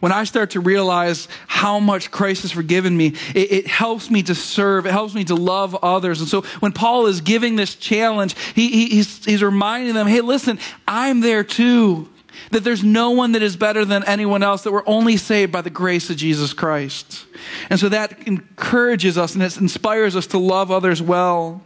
When 0.00 0.11
I 0.11 0.25
start 0.25 0.50
to 0.50 0.61
realize 0.61 1.28
how 1.47 1.78
much 1.78 2.11
Christ 2.11 2.42
has 2.42 2.50
forgiven 2.50 2.97
me, 2.97 3.14
it, 3.33 3.52
it, 3.52 3.66
helps 3.69 4.11
me 4.11 4.25
to 4.25 4.35
serve. 4.35 4.87
It 4.87 4.90
helps 4.90 5.14
me 5.14 5.23
to 5.26 5.37
love 5.37 5.76
others. 5.85 6.19
And 6.19 6.28
so 6.28 6.42
when 6.59 6.73
Paul 6.73 7.07
is 7.07 7.21
giving 7.21 7.54
this 7.54 7.76
challenge, 7.76 8.35
he, 8.57 8.71
he, 8.71 8.87
he's, 8.88 9.25
he's 9.25 9.40
reminding 9.40 9.95
them, 9.95 10.09
hey, 10.09 10.21
listen, 10.21 10.59
I'm 10.88 11.21
there 11.21 11.45
too. 11.45 12.09
That 12.50 12.64
there's 12.64 12.83
no 12.83 13.11
one 13.11 13.30
that 13.33 13.42
is 13.42 13.54
better 13.54 13.85
than 13.85 14.02
anyone 14.02 14.42
else, 14.42 14.64
that 14.64 14.73
we're 14.73 14.83
only 14.85 15.16
saved 15.16 15.52
by 15.52 15.61
the 15.61 15.71
grace 15.71 16.11
of 16.11 16.16
Jesus 16.16 16.52
Christ. 16.54 17.25
And 17.71 17.78
so 17.78 17.88
that 17.88 18.26
encourages 18.26 19.16
us 19.16 19.35
and 19.35 19.45
it 19.45 19.61
inspires 19.61 20.16
us 20.16 20.26
to 20.26 20.38
love 20.38 20.73
others 20.73 21.00
well. 21.00 21.62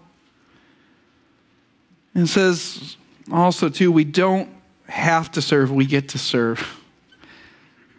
And 2.15 2.29
says 2.29 2.97
also, 3.33 3.69
too, 3.69 3.91
we 3.91 4.05
don't 4.05 4.49
have 4.87 5.31
to 5.33 5.43
serve, 5.43 5.71
we 5.73 5.87
get 5.87 6.11
to 6.11 6.19
serve. 6.19 6.81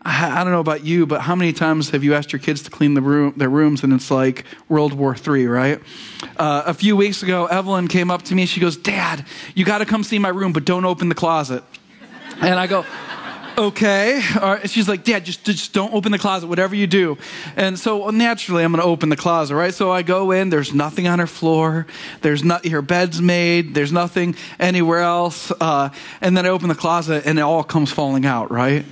I 0.07 0.43
don't 0.43 0.53
know 0.53 0.60
about 0.60 0.86
you, 0.86 1.07
but 1.07 1.22
how 1.22 1.36
many 1.36 1.51
times 1.51 1.89
have 1.89 2.03
you 2.03 2.13
asked 2.13 2.31
your 2.31 2.39
kids 2.39 2.62
to 2.63 2.69
clean 2.69 2.93
the 2.93 3.01
room, 3.01 3.34
their 3.38 3.50
rooms 3.50 3.84
and 3.84 3.91
it's 3.91 4.12
like 4.12 4.45
World 4.69 4.93
War 4.93 5.15
III, 5.15 5.48
right? 5.48 5.81
Uh, 6.38 6.62
a 6.67 6.75
few 6.75 6.95
weeks 6.95 7.24
ago, 7.24 7.48
Evelyn 7.48 7.88
came 7.88 8.12
up 8.12 8.22
to 8.24 8.36
me. 8.36 8.45
She 8.45 8.60
goes, 8.60 8.77
Dad, 8.77 9.25
you 9.55 9.65
got 9.65 9.79
to 9.79 9.86
come 9.86 10.03
see 10.03 10.19
my 10.19 10.29
room, 10.29 10.53
but 10.53 10.63
don't 10.63 10.86
open 10.86 11.10
the 11.10 11.15
closet. 11.15 11.63
And 12.39 12.53
I 12.60 12.67
go, 12.67 12.86
okay. 13.57 14.21
She's 14.65 14.88
like, 14.88 15.03
Dad, 15.03 15.25
just, 15.25 15.43
just 15.45 15.74
don't 15.74 15.93
open 15.93 16.12
the 16.12 16.19
closet, 16.19 16.47
whatever 16.47 16.75
you 16.75 16.88
do. 16.88 17.17
And 17.55 17.77
so 17.77 18.09
naturally, 18.09 18.63
I'm 18.63 18.71
going 18.71 18.81
to 18.81 18.88
open 18.88 19.09
the 19.09 19.17
closet, 19.17 19.55
right? 19.55 19.74
So 19.74 19.91
I 19.91 20.01
go 20.01 20.31
in, 20.31 20.50
there's 20.50 20.74
nothing 20.74 21.07
on 21.07 21.19
her 21.19 21.27
floor. 21.27 21.88
There's 22.21 22.43
not, 22.43 22.65
her 22.65 22.81
bed's 22.81 23.21
made. 23.21 23.75
There's 23.75 23.91
nothing 23.91 24.35
anywhere 24.59 25.00
else. 25.00 25.51
Uh, 25.59 25.89
and 26.21 26.35
then 26.35 26.45
I 26.45 26.50
open 26.50 26.69
the 26.69 26.75
closet 26.75 27.25
and 27.25 27.39
it 27.39 27.41
all 27.41 27.63
comes 27.63 27.91
falling 27.91 28.25
out, 28.25 28.51
right? 28.51 28.85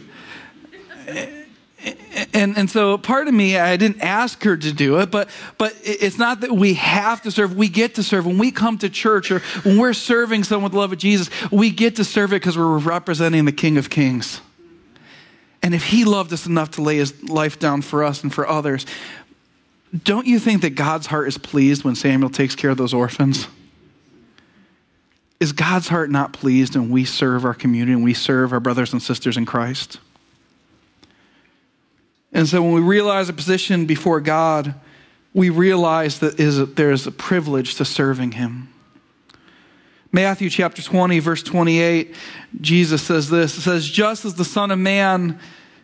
and 2.34 2.58
and 2.58 2.70
so 2.70 2.98
part 2.98 3.28
of 3.28 3.34
me 3.34 3.58
i 3.58 3.76
didn't 3.76 4.02
ask 4.02 4.44
her 4.44 4.56
to 4.56 4.72
do 4.72 5.00
it 5.00 5.12
but 5.12 5.30
but 5.58 5.76
it's 5.84 6.18
not 6.18 6.42
that 6.42 6.52
we 6.52 6.76
have 6.76 7.22
to 7.22 7.32
serve 7.32 7.56
we 7.56 7.68
get 7.68 7.96
to 7.96 8.04
serve 8.04 8.26
when 8.26 8.38
we 8.38 8.52
come 8.52 8.78
to 8.78 8.90
church 8.90 9.32
or 9.32 9.40
when 9.64 9.78
we're 9.78 9.94
serving 9.94 10.44
someone 10.44 10.64
with 10.64 10.72
the 10.72 10.78
love 10.78 10.92
of 10.92 10.98
jesus 10.98 11.30
we 11.52 11.70
get 11.70 11.96
to 11.96 12.04
serve 12.04 12.32
it 12.32 12.38
because 12.38 12.58
we're 12.58 12.78
representing 12.78 13.46
the 13.46 13.52
king 13.52 13.78
of 13.78 13.90
kings 13.90 14.42
and 15.64 15.74
if 15.74 15.86
he 15.86 16.04
loved 16.04 16.34
us 16.34 16.46
enough 16.46 16.72
to 16.72 16.82
lay 16.82 16.98
his 16.98 17.24
life 17.24 17.58
down 17.58 17.82
for 17.82 18.04
us 18.04 18.22
and 18.22 18.34
for 18.34 18.48
others, 18.48 18.86
don't 20.04 20.28
you 20.28 20.38
think 20.38 20.62
that 20.62 20.72
God's 20.72 21.08
heart 21.08 21.28
is 21.28 21.38
pleased 21.38 21.86
when 21.86 21.96
Samuel 21.96 22.30
takes 22.30 22.56
care 22.56 22.72
of 22.72 22.78
those 22.78 22.94
orphans? 22.94 23.48
Is 25.40 25.54
God's 25.54 25.88
heart 25.88 26.10
not 26.10 26.34
pleased 26.34 26.76
when 26.76 26.90
we 26.90 27.06
serve 27.06 27.46
our 27.46 27.54
community 27.54 27.94
and 27.94 28.04
we 28.04 28.14
serve 28.14 28.52
our 28.54 28.60
brothers 28.60 28.92
and 28.92 29.02
sisters 29.02 29.38
in 29.38 29.46
Christ? 29.46 30.00
And 32.34 32.48
so 32.48 32.62
when 32.62 32.74
we 32.74 32.82
realize 32.82 33.30
a 33.30 33.34
position 33.34 33.86
before 33.86 34.20
God, 34.20 34.74
we 35.34 35.50
realize 35.50 36.20
that 36.20 36.38
there 36.76 36.92
is 36.92 37.08
a 37.08 37.12
privilege 37.12 37.76
to 37.76 37.86
serving 37.86 38.34
Him. 38.34 38.70
Matthew 40.14 40.52
chapter 40.52 40.84
20, 40.84 41.18
verse 41.18 41.42
28, 41.42 42.16
Jesus 42.62 43.02
says 43.02 43.32
this. 43.32 43.58
It 43.58 43.62
says, 43.62 43.90
Just 43.90 44.26
as 44.26 44.36
the 44.36 44.46
Son 44.46 44.70
of 44.70 44.78
Man 44.78 45.40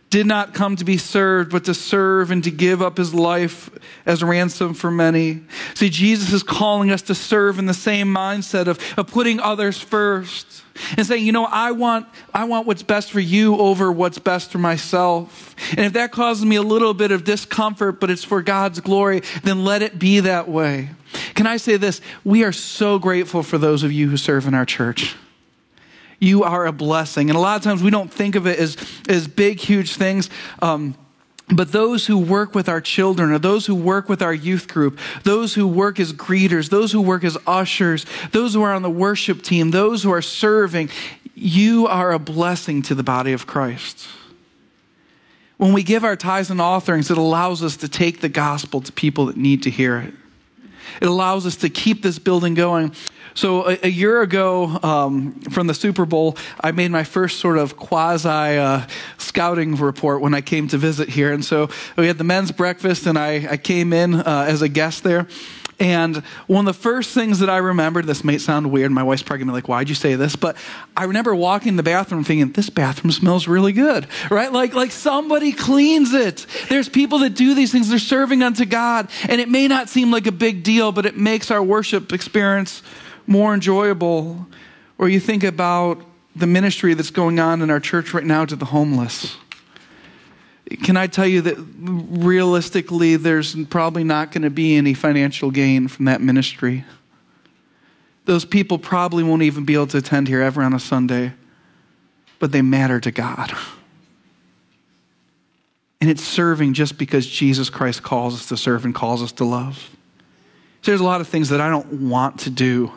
did 0.10 0.26
not 0.26 0.54
come 0.54 0.76
to 0.76 0.84
be 0.84 0.98
served, 0.98 1.52
but 1.52 1.66
to 1.66 1.74
serve 1.74 2.32
and 2.32 2.44
to 2.44 2.52
give 2.52 2.82
up 2.82 2.98
his 2.98 3.14
life 3.14 3.70
as 4.06 4.24
ransom 4.24 4.74
for 4.74 4.90
many. 4.90 5.42
See, 5.76 5.90
Jesus 5.90 6.34
is 6.34 6.42
calling 6.42 6.90
us 6.90 7.04
to 7.04 7.16
serve 7.16 7.60
in 7.60 7.68
the 7.68 7.74
same 7.74 8.08
mindset 8.08 8.68
of, 8.68 8.80
of 8.98 9.08
putting 9.08 9.40
others 9.40 9.80
first 9.80 10.64
and 10.98 11.06
saying, 11.06 11.26
you 11.26 11.32
know, 11.32 11.46
I 11.46 11.72
want, 11.72 12.08
I 12.34 12.46
want 12.46 12.66
what's 12.66 12.82
best 12.82 13.12
for 13.12 13.20
you 13.20 13.58
over 13.58 13.92
what's 13.92 14.18
best 14.18 14.52
for 14.52 14.58
myself. 14.58 15.56
And 15.72 15.82
if 15.82 15.94
that 15.94 16.12
causes 16.12 16.46
me 16.46 16.56
a 16.56 16.64
little 16.64 16.94
bit 16.94 17.12
of 17.12 17.24
discomfort, 17.24 18.00
but 18.00 18.10
it's 18.10 18.24
for 18.24 18.42
God's 18.42 18.80
glory, 18.80 19.22
then 19.44 19.64
let 19.64 19.82
it 19.82 20.00
be 20.00 20.22
that 20.22 20.48
way. 20.48 20.90
Can 21.36 21.46
I 21.46 21.58
say 21.58 21.78
this? 21.78 22.02
We 22.24 22.44
are 22.44 22.52
so 22.52 22.98
grateful 22.98 23.44
for 23.44 23.58
those 23.58 23.84
of 23.84 23.92
you 23.92 24.10
who 24.10 24.18
serve 24.18 24.48
in 24.48 24.54
our 24.54 24.66
church. 24.66 25.16
You 26.20 26.44
are 26.44 26.66
a 26.66 26.72
blessing. 26.72 27.30
And 27.30 27.38
a 27.38 27.40
lot 27.40 27.58
of 27.58 27.64
times 27.64 27.82
we 27.82 27.90
don't 27.90 28.12
think 28.12 28.36
of 28.36 28.46
it 28.46 28.60
as, 28.60 28.78
as 29.08 29.28
big, 29.28 29.60
huge 29.60 29.96
things. 29.96 30.30
Um, 30.62 30.96
but 31.52 31.72
those 31.72 32.06
who 32.06 32.18
work 32.18 32.54
with 32.54 32.70
our 32.70 32.82
children, 32.82 33.32
or 33.32 33.40
those 33.40 33.66
who 33.66 33.74
work 33.74 34.08
with 34.08 34.22
our 34.22 34.34
youth 34.34 34.68
group, 34.68 35.00
those 35.24 35.56
who 35.56 35.68
work 35.68 36.00
as 36.00 36.14
greeters, 36.14 36.70
those 36.70 36.92
who 36.92 37.02
work 37.02 37.24
as 37.24 37.38
ushers, 37.48 38.06
those 38.32 38.54
who 38.54 38.62
are 38.62 38.74
on 38.74 38.84
the 38.84 38.90
worship 38.90 39.42
team, 39.42 39.72
those 39.72 40.04
who 40.04 40.12
are 40.12 40.22
serving, 40.22 40.90
you 41.34 41.88
are 41.88 42.12
a 42.12 42.20
blessing 42.20 42.82
to 42.84 42.94
the 42.94 43.02
body 43.02 43.34
of 43.34 43.48
Christ. 43.48 44.08
When 45.58 45.74
we 45.74 45.84
give 45.84 46.04
our 46.04 46.16
tithes 46.16 46.52
and 46.52 46.62
offerings, 46.62 47.10
it 47.10 47.18
allows 47.18 47.64
us 47.64 47.78
to 47.78 47.90
take 47.90 48.22
the 48.22 48.30
gospel 48.30 48.82
to 48.82 48.92
people 48.92 49.26
that 49.26 49.38
need 49.38 49.64
to 49.64 49.70
hear 49.70 49.98
it. 49.98 50.14
It 51.02 51.08
allows 51.08 51.46
us 51.46 51.56
to 51.58 51.70
keep 51.70 52.02
this 52.02 52.20
building 52.20 52.54
going. 52.54 52.94
So, 53.36 53.70
a, 53.70 53.80
a 53.84 53.90
year 53.90 54.22
ago 54.22 54.80
um, 54.84 55.40
from 55.52 55.68
the 55.68 55.74
Super 55.74 56.06
Bowl, 56.06 56.36
I 56.60 56.72
made 56.72 56.92
my 56.92 57.04
first 57.04 57.40
sort 57.40 57.58
of 57.58 57.78
quasi 57.78 58.28
uh, 58.28 58.86
scouting 59.18 59.76
report 59.76 60.22
when 60.22 60.34
I 60.34 60.42
came 60.42 60.68
to 60.70 60.78
visit 60.78 61.10
here. 61.10 61.32
And 61.32 61.46
so, 61.46 61.70
we 61.96 62.08
had 62.08 62.18
the 62.18 62.24
men's 62.24 62.52
breakfast, 62.52 63.06
and 63.06 63.18
I, 63.18 63.48
I 63.52 63.58
came 63.58 63.94
in 63.94 64.16
uh, 64.16 64.46
as 64.48 64.62
a 64.62 64.68
guest 64.68 65.04
there. 65.04 65.28
And 65.80 66.18
one 66.48 66.68
of 66.68 66.76
the 66.76 66.82
first 66.82 67.14
things 67.14 67.40
that 67.40 67.50
I 67.50 67.58
remembered, 67.58 68.06
this 68.06 68.24
may 68.24 68.38
sound 68.38 68.70
weird, 68.70 68.92
my 68.92 69.04
wife's 69.04 69.24
probably 69.24 69.46
gonna 69.46 69.54
be 69.54 69.58
like, 69.58 69.70
why'd 69.70 69.88
you 69.88 69.96
say 69.96 70.16
this? 70.16 70.36
But 70.36 70.58
I 70.98 71.06
remember 71.06 71.34
walking 71.34 71.70
in 71.70 71.76
the 71.78 71.84
bathroom 71.84 72.24
thinking, 72.26 72.52
this 72.52 72.70
bathroom 72.70 73.12
smells 73.12 73.48
really 73.48 73.72
good, 73.72 74.08
right? 74.30 74.52
Like, 74.52 74.74
like 74.74 74.92
somebody 74.92 75.54
cleans 75.54 76.14
it. 76.14 76.46
There's 76.68 76.90
people 76.90 77.20
that 77.20 77.32
do 77.32 77.54
these 77.54 77.72
things, 77.72 77.90
they're 77.90 78.00
serving 78.00 78.44
unto 78.44 78.66
God. 78.66 79.10
And 79.30 79.40
it 79.40 79.48
may 79.48 79.68
not 79.68 79.88
seem 79.88 80.12
like 80.12 80.28
a 80.28 80.34
big 80.34 80.64
deal, 80.64 80.92
but 80.92 81.06
it 81.06 81.16
makes 81.16 81.50
our 81.50 81.64
worship 81.64 82.12
experience 82.12 82.84
more 83.26 83.54
enjoyable. 83.54 84.48
Or 84.98 85.08
you 85.08 85.22
think 85.22 85.46
about 85.46 86.02
the 86.36 86.48
ministry 86.48 86.94
that's 86.94 87.10
going 87.10 87.40
on 87.40 87.62
in 87.62 87.70
our 87.70 87.80
church 87.80 88.14
right 88.14 88.26
now 88.26 88.44
to 88.46 88.56
the 88.56 88.66
homeless 88.66 89.38
can 90.70 90.98
I 90.98 91.08
tell 91.08 91.26
you 91.26 91.42
that 91.42 91.56
realistically, 91.58 93.16
there's 93.16 93.56
probably 93.66 94.04
not 94.04 94.32
going 94.32 94.44
to 94.44 94.50
be 94.50 94.76
any 94.76 94.94
financial 94.94 95.50
gain 95.50 95.88
from 95.88 96.06
that 96.06 96.22
ministry? 96.22 96.86
Those 98.26 98.46
people 98.46 98.78
probably 98.78 99.24
won't 99.24 99.42
even 99.42 99.66
be 99.66 99.74
able 99.74 99.88
to 99.88 99.98
attend 99.98 100.28
here 100.28 100.42
ever 100.42 100.62
on 100.62 100.74
a 100.74 100.80
Sunday, 100.80 101.34
but 102.38 102.52
they 102.52 102.62
matter 102.62 103.00
to 103.00 103.12
God. 103.12 103.52
And 106.00 106.10
it's 106.10 106.24
serving 106.24 106.74
just 106.74 106.98
because 106.98 107.26
Jesus 107.26 107.70
Christ 107.70 108.04
calls 108.04 108.36
us 108.36 108.46
to 108.50 108.56
serve 108.56 108.86
and 108.86 108.94
calls 108.94 109.24
us 109.24 109.32
to 109.34 109.46
love. 109.46 109.90
So 110.82 110.92
there's 110.92 111.02
a 111.02 111.06
lot 111.06 111.20
of 111.20 111.28
things 111.28 111.50
that 111.50 111.60
I 111.60 111.70
don't 111.70 112.10
want 112.10 112.40
to 112.42 112.50
do. 112.50 112.92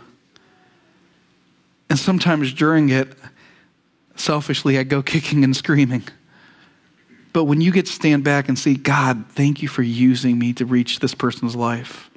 And 1.89 1.99
sometimes 1.99 2.53
during 2.53 2.91
it, 2.91 3.17
selfishly, 4.15 4.79
I 4.79 4.85
go 4.85 5.03
kicking 5.03 5.43
and 5.43 5.57
screaming. 5.57 6.05
But 7.33 7.45
when 7.45 7.61
you 7.61 7.73
get 7.73 7.87
to 7.87 7.93
stand 7.93 8.25
back 8.25 8.49
and 8.49 8.59
see, 8.59 8.75
God, 8.75 9.25
thank 9.31 9.63
you 9.63 9.69
for 9.69 9.83
using 9.83 10.39
me 10.39 10.53
to 10.55 10.67
reach 10.67 11.01
this 11.01 11.15
person's 11.15 11.57
life, 11.57 12.11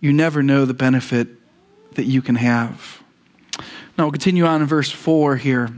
you 0.00 0.12
never 0.12 0.42
know 0.42 0.64
the 0.64 0.74
benefit 0.74 1.28
that 1.92 2.04
you 2.04 2.20
can 2.20 2.34
have. 2.34 3.02
Now 3.96 4.04
we'll 4.04 4.12
continue 4.12 4.44
on 4.44 4.60
in 4.60 4.66
verse 4.66 4.90
4 4.90 5.36
here. 5.36 5.70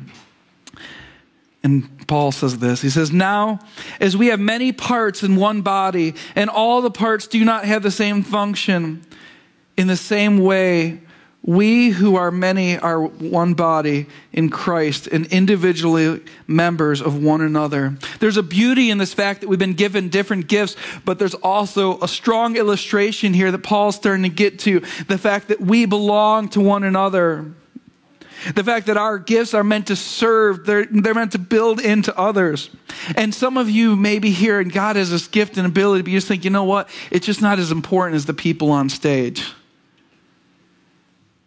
And 1.63 2.07
Paul 2.07 2.33
says 2.33 2.59
this. 2.59 2.81
He 2.81 2.91
says, 2.91 3.13
Now, 3.13 3.59
as 4.01 4.17
we 4.17 4.29
have 4.29 4.41
many 4.41 4.73
parts 4.73 5.23
in 5.23 5.37
one 5.37 5.63
body, 5.63 6.15
and 6.35 6.49
all 6.49 6.81
the 6.81 6.91
parts 6.91 7.27
do 7.27 7.45
not 7.45 7.65
have 7.65 7.83
the 7.83 7.91
same 7.91 8.23
function, 8.23 9.05
in 9.77 9.89
the 9.89 9.97
same 9.97 10.39
way, 10.39 11.01
we 11.47 11.91
who 11.91 12.17
are 12.17 12.33
many 12.33 12.77
are 12.77 13.01
one 13.01 13.55
body 13.55 14.07
in 14.33 14.51
Christ 14.51 15.07
and 15.07 15.27
individually 15.27 16.23
members 16.49 17.01
of 17.01 17.23
one 17.23 17.41
another. 17.41 17.97
There's 18.19 18.37
a 18.37 18.43
beauty 18.43 18.91
in 18.91 18.99
this 18.99 19.15
fact 19.15 19.41
that 19.41 19.49
we've 19.49 19.59
been 19.59 19.75
given 19.75 20.09
different 20.09 20.49
gifts, 20.49 20.77
but 21.05 21.21
there's 21.21 21.35
also 21.35 22.01
a 22.01 22.09
strong 22.09 22.57
illustration 22.57 23.33
here 23.33 23.53
that 23.53 23.63
Paul's 23.63 23.95
starting 23.95 24.25
to 24.25 24.29
get 24.29 24.59
to 24.61 24.81
the 25.07 25.17
fact 25.17 25.49
that 25.49 25.61
we 25.61 25.87
belong 25.87 26.49
to 26.51 26.61
one 26.61 26.83
another. 26.83 27.47
The 28.55 28.65
fact 28.65 28.87
that 28.87 28.97
our 28.97 29.19
gifts 29.19 29.55
are 29.55 29.65
meant 29.65 29.87
to 29.87 29.97
serve, 29.97 30.67
they're, 30.67 30.87
they're 30.91 31.15
meant 31.15 31.33
to 31.33 31.39
build 31.39 31.81
into 31.81 32.17
others. 32.19 32.71
And 33.17 33.35
some 33.35 33.57
of 33.57 33.71
you 33.71 33.97
may 33.97 34.19
be 34.19 34.31
here 34.31 34.61
and 34.61 34.71
God 34.71 34.97
has 34.97 35.11
this 35.11 35.29
gift 35.29 35.57
and 35.57 35.67
ability, 35.67 36.03
but 36.03 36.11
you 36.11 36.19
just 36.19 36.29
think, 36.29 36.45
you 36.45 36.51
know 36.51 36.65
what? 36.65 36.89
It's 37.11 37.25
just 37.25 37.41
not 37.41 37.59
as 37.61 37.71
important 37.71 38.17
as 38.17 38.27
the 38.27 38.35
people 38.35 38.73
on 38.73 38.89
stage. 38.89 39.53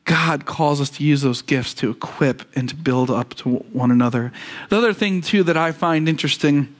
God 0.09 0.47
calls 0.47 0.81
us 0.81 0.89
to 0.89 1.03
use 1.03 1.21
those 1.21 1.43
gifts 1.43 1.75
to 1.75 1.91
equip 1.91 2.41
and 2.57 2.67
to 2.67 2.75
build 2.75 3.11
up 3.11 3.35
to 3.35 3.57
one 3.57 3.91
another. 3.91 4.31
The 4.69 4.77
other 4.77 4.91
thing, 4.91 5.21
too, 5.21 5.43
that 5.43 5.55
I 5.55 5.71
find 5.71 6.09
interesting, 6.09 6.75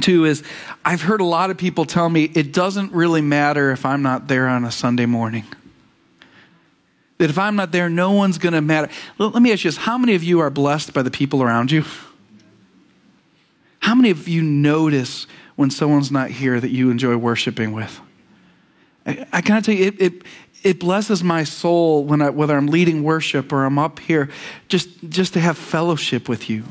too, 0.00 0.24
is 0.24 0.44
I've 0.84 1.02
heard 1.02 1.20
a 1.20 1.24
lot 1.24 1.50
of 1.50 1.58
people 1.58 1.84
tell 1.84 2.08
me 2.08 2.30
it 2.32 2.52
doesn't 2.52 2.92
really 2.92 3.22
matter 3.22 3.72
if 3.72 3.84
I'm 3.84 4.02
not 4.02 4.28
there 4.28 4.46
on 4.46 4.64
a 4.64 4.70
Sunday 4.70 5.04
morning. 5.04 5.46
That 7.18 7.28
if 7.28 7.38
I'm 7.38 7.56
not 7.56 7.72
there, 7.72 7.90
no 7.90 8.12
one's 8.12 8.38
going 8.38 8.52
to 8.52 8.60
matter. 8.60 8.88
Let 9.18 9.42
me 9.42 9.50
ask 9.50 9.64
you 9.64 9.72
this 9.72 9.78
how 9.78 9.98
many 9.98 10.14
of 10.14 10.22
you 10.22 10.38
are 10.38 10.48
blessed 10.48 10.94
by 10.94 11.02
the 11.02 11.10
people 11.10 11.42
around 11.42 11.72
you? 11.72 11.84
How 13.80 13.96
many 13.96 14.10
of 14.10 14.28
you 14.28 14.42
notice 14.42 15.26
when 15.56 15.70
someone's 15.70 16.12
not 16.12 16.30
here 16.30 16.60
that 16.60 16.70
you 16.70 16.92
enjoy 16.92 17.16
worshiping 17.16 17.72
with? 17.72 18.00
I, 19.04 19.26
I 19.32 19.40
of 19.58 19.64
tell 19.64 19.74
you, 19.74 19.86
it, 19.86 20.00
it, 20.00 20.22
it 20.62 20.78
blesses 20.78 21.22
my 21.22 21.44
soul 21.44 22.04
when 22.04 22.22
I, 22.22 22.30
whether 22.30 22.56
I'm 22.56 22.66
leading 22.66 23.02
worship 23.02 23.52
or 23.52 23.64
I'm 23.64 23.78
up 23.78 23.98
here, 23.98 24.30
just, 24.68 24.88
just 25.08 25.32
to 25.34 25.40
have 25.40 25.56
fellowship 25.56 26.28
with 26.28 26.50
you. 26.50 26.64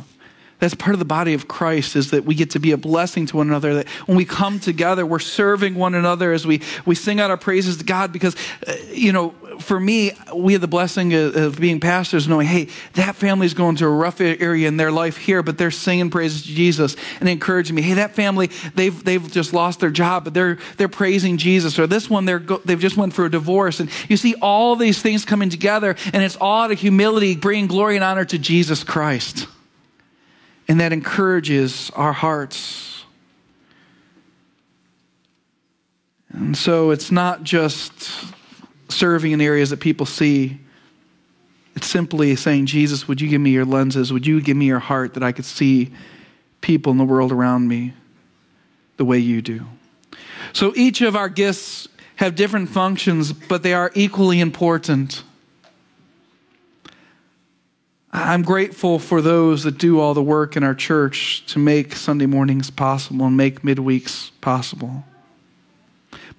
That's 0.59 0.73
part 0.73 0.93
of 0.93 0.99
the 0.99 1.05
body 1.05 1.33
of 1.33 1.47
Christ 1.47 1.95
is 1.95 2.11
that 2.11 2.25
we 2.25 2.35
get 2.35 2.51
to 2.51 2.59
be 2.59 2.71
a 2.71 2.77
blessing 2.77 3.25
to 3.27 3.37
one 3.37 3.47
another. 3.47 3.75
That 3.75 3.87
when 4.07 4.17
we 4.17 4.25
come 4.25 4.59
together, 4.59 5.05
we're 5.05 5.19
serving 5.19 5.75
one 5.75 5.95
another 5.95 6.33
as 6.33 6.45
we, 6.45 6.61
we 6.85 6.95
sing 6.95 7.21
out 7.21 7.31
our 7.31 7.37
praises 7.37 7.77
to 7.77 7.85
God 7.85 8.11
because, 8.11 8.35
uh, 8.67 8.75
you 8.91 9.13
know, 9.13 9.33
for 9.59 9.79
me, 9.79 10.11
we 10.35 10.53
have 10.53 10.61
the 10.61 10.67
blessing 10.67 11.13
of, 11.13 11.35
of 11.35 11.59
being 11.59 11.79
pastors, 11.79 12.27
knowing, 12.27 12.47
hey, 12.47 12.67
that 12.93 13.15
family's 13.15 13.53
going 13.53 13.77
through 13.77 13.89
a 13.89 13.95
rough 13.95 14.19
area 14.19 14.67
in 14.67 14.75
their 14.75 14.91
life 14.91 15.15
here, 15.15 15.41
but 15.41 15.57
they're 15.57 15.71
singing 15.71 16.09
praises 16.09 16.43
to 16.43 16.49
Jesus 16.49 16.97
and 17.21 17.29
encouraging 17.29 17.75
me. 17.75 17.81
Hey, 17.81 17.93
that 17.93 18.13
family, 18.13 18.47
they've, 18.75 19.03
they've 19.03 19.31
just 19.31 19.53
lost 19.53 19.79
their 19.79 19.89
job, 19.89 20.25
but 20.25 20.33
they're, 20.33 20.57
they're 20.75 20.89
praising 20.89 21.37
Jesus. 21.37 21.79
Or 21.79 21.87
this 21.87 22.09
one, 22.09 22.25
they're, 22.25 22.39
go, 22.39 22.57
they've 22.65 22.79
just 22.79 22.97
went 22.97 23.13
through 23.13 23.25
a 23.25 23.29
divorce. 23.29 23.79
And 23.79 23.89
you 24.09 24.17
see 24.17 24.35
all 24.41 24.75
these 24.75 25.01
things 25.01 25.23
coming 25.23 25.49
together, 25.49 25.95
and 26.11 26.21
it's 26.21 26.35
all 26.35 26.63
out 26.63 26.71
of 26.71 26.79
humility, 26.79 27.35
bringing 27.37 27.67
glory 27.67 27.95
and 27.95 28.03
honor 28.03 28.25
to 28.25 28.37
Jesus 28.37 28.83
Christ. 28.83 29.47
And 30.69 30.79
that 30.79 30.93
encourages 30.93 31.89
our 31.95 32.13
hearts. 32.13 33.03
And 36.29 36.55
so 36.55 36.91
it's 36.91 37.11
not 37.11 37.43
just 37.43 38.09
serving 38.87 39.31
in 39.31 39.41
areas 39.41 39.71
that 39.71 39.79
people 39.79 40.05
see. 40.05 40.59
It's 41.75 41.87
simply 41.87 42.35
saying, 42.35 42.67
Jesus, 42.67 43.07
would 43.07 43.19
you 43.19 43.27
give 43.27 43.41
me 43.41 43.49
your 43.49 43.65
lenses? 43.65 44.13
Would 44.13 44.27
you 44.27 44.41
give 44.41 44.55
me 44.55 44.65
your 44.65 44.79
heart 44.79 45.15
that 45.15 45.23
I 45.23 45.31
could 45.31 45.45
see 45.45 45.91
people 46.61 46.91
in 46.91 46.97
the 46.97 47.03
world 47.03 47.31
around 47.31 47.67
me 47.67 47.93
the 48.97 49.05
way 49.05 49.17
you 49.17 49.41
do? 49.41 49.65
So 50.53 50.71
each 50.75 51.01
of 51.01 51.15
our 51.15 51.29
gifts 51.29 51.87
have 52.17 52.35
different 52.35 52.69
functions, 52.69 53.33
but 53.33 53.63
they 53.63 53.73
are 53.73 53.91
equally 53.95 54.39
important. 54.39 55.23
I'm 58.11 58.41
grateful 58.41 58.97
for 58.97 59.21
those 59.21 59.63
that 59.63 59.77
do 59.77 59.99
all 59.99 60.13
the 60.13 60.23
work 60.23 60.57
in 60.57 60.63
our 60.63 60.73
church 60.73 61.45
to 61.47 61.59
make 61.59 61.93
Sunday 61.93 62.25
mornings 62.25 62.71
possible 62.71 63.25
and 63.25 63.37
make 63.37 63.61
midweeks 63.61 64.31
possible 64.41 65.03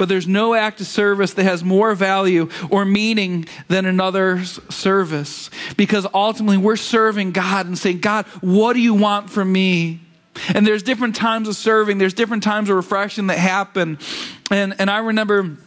but 0.00 0.08
there's 0.08 0.26
no 0.26 0.54
act 0.54 0.80
of 0.80 0.86
service 0.86 1.34
that 1.34 1.44
has 1.44 1.62
more 1.62 1.94
value 1.94 2.48
or 2.70 2.86
meaning 2.86 3.44
than 3.68 3.84
another's 3.84 4.58
service. 4.74 5.50
Because 5.76 6.06
ultimately, 6.14 6.56
we're 6.56 6.76
serving 6.76 7.32
God 7.32 7.66
and 7.66 7.78
saying, 7.78 8.00
God, 8.00 8.24
what 8.40 8.72
do 8.72 8.80
you 8.80 8.94
want 8.94 9.28
from 9.28 9.52
me? 9.52 10.00
And 10.54 10.66
there's 10.66 10.82
different 10.82 11.16
times 11.16 11.48
of 11.48 11.54
serving, 11.54 11.98
there's 11.98 12.14
different 12.14 12.42
times 12.42 12.70
of 12.70 12.76
reflection 12.76 13.26
that 13.26 13.36
happen. 13.36 13.98
And, 14.50 14.74
and 14.78 14.90
I 14.90 15.00
remember 15.00 15.58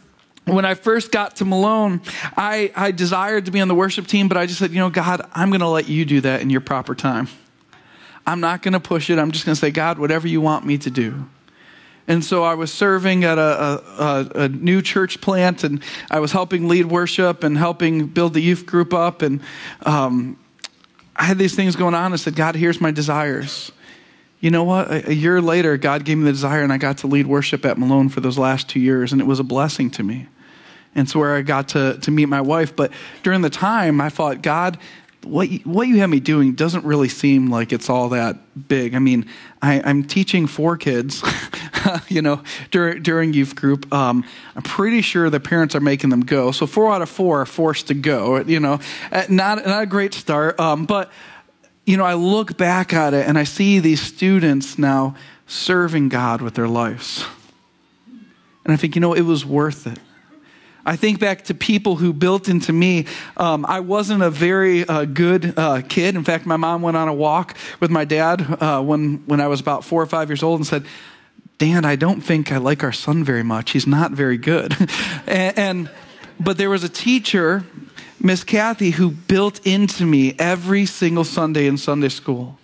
when 0.46 0.64
I 0.64 0.74
first 0.74 1.10
got 1.10 1.36
to 1.36 1.44
Malone, 1.44 2.02
I, 2.36 2.70
I 2.76 2.90
desired 2.90 3.46
to 3.46 3.50
be 3.50 3.60
on 3.60 3.68
the 3.68 3.74
worship 3.74 4.06
team, 4.06 4.28
but 4.28 4.36
I 4.36 4.46
just 4.46 4.58
said, 4.58 4.72
you 4.72 4.78
know, 4.78 4.90
God, 4.90 5.22
I'm 5.32 5.48
going 5.50 5.60
to 5.60 5.68
let 5.68 5.88
you 5.88 6.04
do 6.04 6.20
that 6.20 6.42
in 6.42 6.50
your 6.50 6.60
proper 6.60 6.94
time. 6.94 7.28
I'm 8.26 8.40
not 8.40 8.62
going 8.62 8.72
to 8.72 8.80
push 8.80 9.10
it. 9.10 9.18
I'm 9.18 9.32
just 9.32 9.44
going 9.44 9.54
to 9.54 9.60
say, 9.60 9.70
God, 9.70 9.98
whatever 9.98 10.28
you 10.28 10.40
want 10.40 10.64
me 10.64 10.78
to 10.78 10.90
do. 10.90 11.26
And 12.06 12.22
so 12.22 12.44
I 12.44 12.54
was 12.54 12.70
serving 12.70 13.24
at 13.24 13.38
a, 13.38 13.42
a, 13.42 14.30
a, 14.42 14.48
new 14.48 14.82
church 14.82 15.22
plant, 15.22 15.64
and 15.64 15.82
I 16.10 16.20
was 16.20 16.32
helping 16.32 16.68
lead 16.68 16.86
worship 16.86 17.42
and 17.42 17.56
helping 17.56 18.08
build 18.08 18.34
the 18.34 18.40
youth 18.40 18.66
group 18.66 18.92
up. 18.92 19.22
And 19.22 19.40
um, 19.86 20.38
I 21.16 21.24
had 21.24 21.38
these 21.38 21.54
things 21.54 21.76
going 21.76 21.94
on. 21.94 22.12
I 22.12 22.16
said, 22.16 22.36
God, 22.36 22.56
here's 22.56 22.78
my 22.80 22.90
desires. 22.90 23.72
You 24.40 24.50
know 24.50 24.64
what? 24.64 24.90
A, 24.90 25.10
a 25.10 25.14
year 25.14 25.40
later, 25.40 25.78
God 25.78 26.04
gave 26.04 26.18
me 26.18 26.24
the 26.24 26.32
desire, 26.32 26.62
and 26.62 26.72
I 26.72 26.76
got 26.76 26.98
to 26.98 27.06
lead 27.06 27.26
worship 27.26 27.64
at 27.64 27.78
Malone 27.78 28.10
for 28.10 28.20
those 28.20 28.36
last 28.36 28.68
two 28.68 28.80
years, 28.80 29.12
and 29.12 29.20
it 29.22 29.26
was 29.26 29.40
a 29.40 29.44
blessing 29.44 29.90
to 29.92 30.02
me. 30.02 30.28
And 30.94 31.06
it's 31.06 31.14
where 31.14 31.34
I 31.34 31.42
got 31.42 31.68
to, 31.70 31.98
to 31.98 32.10
meet 32.10 32.26
my 32.26 32.40
wife. 32.40 32.74
But 32.74 32.92
during 33.22 33.42
the 33.42 33.50
time, 33.50 34.00
I 34.00 34.08
thought, 34.08 34.42
God, 34.42 34.78
what 35.24 35.48
you, 35.48 35.58
what 35.60 35.88
you 35.88 35.98
have 36.00 36.10
me 36.10 36.20
doing 36.20 36.54
doesn't 36.54 36.84
really 36.84 37.08
seem 37.08 37.50
like 37.50 37.72
it's 37.72 37.88
all 37.88 38.10
that 38.10 38.68
big. 38.68 38.94
I 38.94 38.98
mean, 38.98 39.26
I, 39.62 39.74
am 39.76 40.04
teaching 40.04 40.46
four 40.46 40.76
kids, 40.76 41.22
you 42.08 42.22
know, 42.22 42.42
during, 42.70 43.02
during 43.02 43.32
youth 43.32 43.56
group. 43.56 43.92
Um, 43.92 44.24
I'm 44.54 44.62
pretty 44.62 45.00
sure 45.00 45.30
the 45.30 45.40
parents 45.40 45.74
are 45.74 45.80
making 45.80 46.10
them 46.10 46.20
go. 46.20 46.52
So 46.52 46.66
four 46.66 46.92
out 46.92 47.02
of 47.02 47.08
four 47.08 47.42
are 47.42 47.46
forced 47.46 47.88
to 47.88 47.94
go. 47.94 48.40
You 48.40 48.60
know, 48.60 48.80
uh, 49.10 49.24
not 49.28 49.64
not 49.66 49.82
a 49.82 49.86
great 49.86 50.14
start. 50.14 50.58
Um, 50.60 50.86
but 50.86 51.10
you 51.84 51.96
know, 51.96 52.04
I 52.04 52.14
look 52.14 52.56
back 52.56 52.92
at 52.92 53.14
it 53.14 53.26
and 53.26 53.38
I 53.38 53.44
see 53.44 53.78
these 53.78 54.00
students 54.00 54.78
now 54.78 55.14
serving 55.46 56.08
God 56.08 56.40
with 56.40 56.54
their 56.54 56.68
lives, 56.68 57.24
and 58.64 58.72
I 58.72 58.76
think, 58.76 58.94
you 58.94 59.00
know, 59.00 59.12
it 59.12 59.22
was 59.22 59.44
worth 59.44 59.86
it. 59.86 59.98
I 60.86 60.96
think 60.96 61.18
back 61.18 61.44
to 61.44 61.54
people 61.54 61.96
who 61.96 62.12
built 62.12 62.48
into 62.48 62.72
me. 62.72 63.06
Um, 63.36 63.64
I 63.66 63.80
wasn't 63.80 64.22
a 64.22 64.30
very 64.30 64.86
uh, 64.86 65.04
good 65.04 65.58
uh, 65.58 65.82
kid. 65.82 66.14
In 66.14 66.24
fact, 66.24 66.46
my 66.46 66.56
mom 66.56 66.82
went 66.82 66.96
on 66.96 67.08
a 67.08 67.14
walk 67.14 67.56
with 67.80 67.90
my 67.90 68.04
dad 68.04 68.40
uh, 68.60 68.82
when, 68.82 69.22
when 69.26 69.40
I 69.40 69.46
was 69.46 69.60
about 69.60 69.84
four 69.84 70.02
or 70.02 70.06
five 70.06 70.28
years 70.28 70.42
old 70.42 70.60
and 70.60 70.66
said, 70.66 70.84
Dan, 71.58 71.84
I 71.84 71.96
don't 71.96 72.20
think 72.20 72.52
I 72.52 72.58
like 72.58 72.82
our 72.82 72.92
son 72.92 73.24
very 73.24 73.42
much. 73.44 73.70
He's 73.70 73.86
not 73.86 74.10
very 74.10 74.36
good. 74.36 74.76
and, 75.26 75.58
and, 75.58 75.90
but 76.38 76.58
there 76.58 76.68
was 76.68 76.84
a 76.84 76.88
teacher, 76.88 77.64
Miss 78.20 78.44
Kathy, 78.44 78.90
who 78.90 79.10
built 79.10 79.64
into 79.66 80.04
me 80.04 80.34
every 80.38 80.84
single 80.84 81.24
Sunday 81.24 81.66
in 81.66 81.78
Sunday 81.78 82.08
school. 82.08 82.58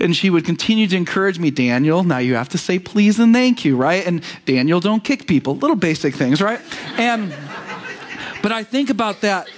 And 0.00 0.16
she 0.16 0.30
would 0.30 0.44
continue 0.44 0.86
to 0.88 0.96
encourage 0.96 1.38
me, 1.38 1.50
Daniel, 1.50 2.02
now 2.02 2.18
you 2.18 2.34
have 2.34 2.48
to 2.50 2.58
say 2.58 2.78
please 2.78 3.18
and 3.18 3.32
thank 3.32 3.64
you, 3.64 3.76
right? 3.76 4.04
And 4.04 4.22
Daniel, 4.46 4.80
don't 4.80 5.04
kick 5.04 5.26
people. 5.26 5.56
Little 5.56 5.76
basic 5.76 6.14
things, 6.14 6.42
right? 6.42 6.60
And, 6.98 7.32
but 8.44 8.52
I 8.52 8.62
think 8.62 8.90
about 8.90 9.22
that. 9.22 9.48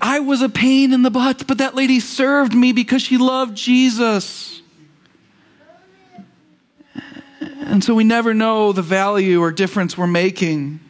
I 0.00 0.20
was 0.20 0.40
a 0.40 0.48
pain 0.48 0.94
in 0.94 1.02
the 1.02 1.10
butt, 1.10 1.46
but 1.46 1.58
that 1.58 1.74
lady 1.74 2.00
served 2.00 2.54
me 2.54 2.72
because 2.72 3.02
she 3.02 3.18
loved 3.18 3.54
Jesus. 3.54 4.62
And 7.60 7.84
so 7.84 7.94
we 7.94 8.04
never 8.04 8.32
know 8.32 8.72
the 8.72 8.80
value 8.80 9.42
or 9.42 9.52
difference 9.52 9.98
we're 9.98 10.06
making. 10.06 10.80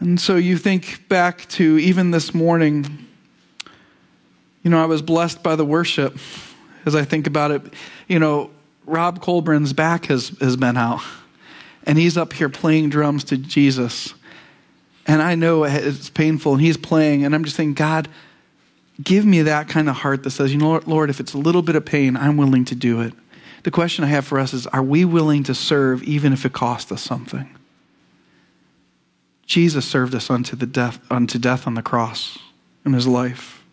And 0.00 0.20
so 0.20 0.34
you 0.34 0.58
think 0.58 1.08
back 1.08 1.48
to 1.50 1.78
even 1.78 2.10
this 2.10 2.34
morning 2.34 3.06
you 4.64 4.70
know, 4.70 4.82
I 4.82 4.86
was 4.86 5.02
blessed 5.02 5.40
by 5.44 5.54
the 5.54 5.64
worship 5.64 6.18
as 6.84 6.96
I 6.96 7.04
think 7.04 7.28
about 7.28 7.52
it. 7.52 7.62
You 8.08 8.18
know, 8.18 8.50
Rob 8.86 9.20
Colburn's 9.20 9.72
back 9.72 10.06
has, 10.06 10.30
has 10.40 10.56
been 10.56 10.76
out, 10.76 11.02
and 11.84 11.98
he's 11.98 12.16
up 12.16 12.32
here 12.32 12.48
playing 12.48 12.90
drums 12.90 13.24
to 13.24 13.36
Jesus. 13.36 14.14
And 15.06 15.22
I 15.22 15.34
know 15.34 15.64
it's 15.64 16.10
painful, 16.10 16.54
and 16.54 16.62
he's 16.62 16.76
playing, 16.76 17.24
and 17.24 17.34
I'm 17.34 17.44
just 17.44 17.56
saying, 17.56 17.74
God, 17.74 18.08
give 19.02 19.24
me 19.24 19.42
that 19.42 19.68
kind 19.68 19.88
of 19.88 19.96
heart 19.96 20.22
that 20.22 20.30
says, 20.30 20.52
you 20.52 20.58
know, 20.58 20.80
Lord, 20.86 21.10
if 21.10 21.20
it's 21.20 21.34
a 21.34 21.38
little 21.38 21.62
bit 21.62 21.76
of 21.76 21.84
pain, 21.84 22.16
I'm 22.16 22.36
willing 22.36 22.64
to 22.66 22.74
do 22.74 23.00
it. 23.00 23.12
The 23.64 23.70
question 23.70 24.04
I 24.04 24.08
have 24.08 24.26
for 24.26 24.38
us 24.38 24.52
is, 24.52 24.66
are 24.68 24.82
we 24.82 25.04
willing 25.04 25.42
to 25.44 25.54
serve 25.54 26.02
even 26.02 26.32
if 26.32 26.44
it 26.44 26.52
costs 26.52 26.92
us 26.92 27.02
something? 27.02 27.48
Jesus 29.46 29.84
served 29.86 30.14
us 30.14 30.30
unto, 30.30 30.56
the 30.56 30.66
death, 30.66 31.00
unto 31.10 31.38
death 31.38 31.66
on 31.66 31.74
the 31.74 31.82
cross 31.82 32.38
in 32.84 32.92
his 32.92 33.06
life. 33.06 33.63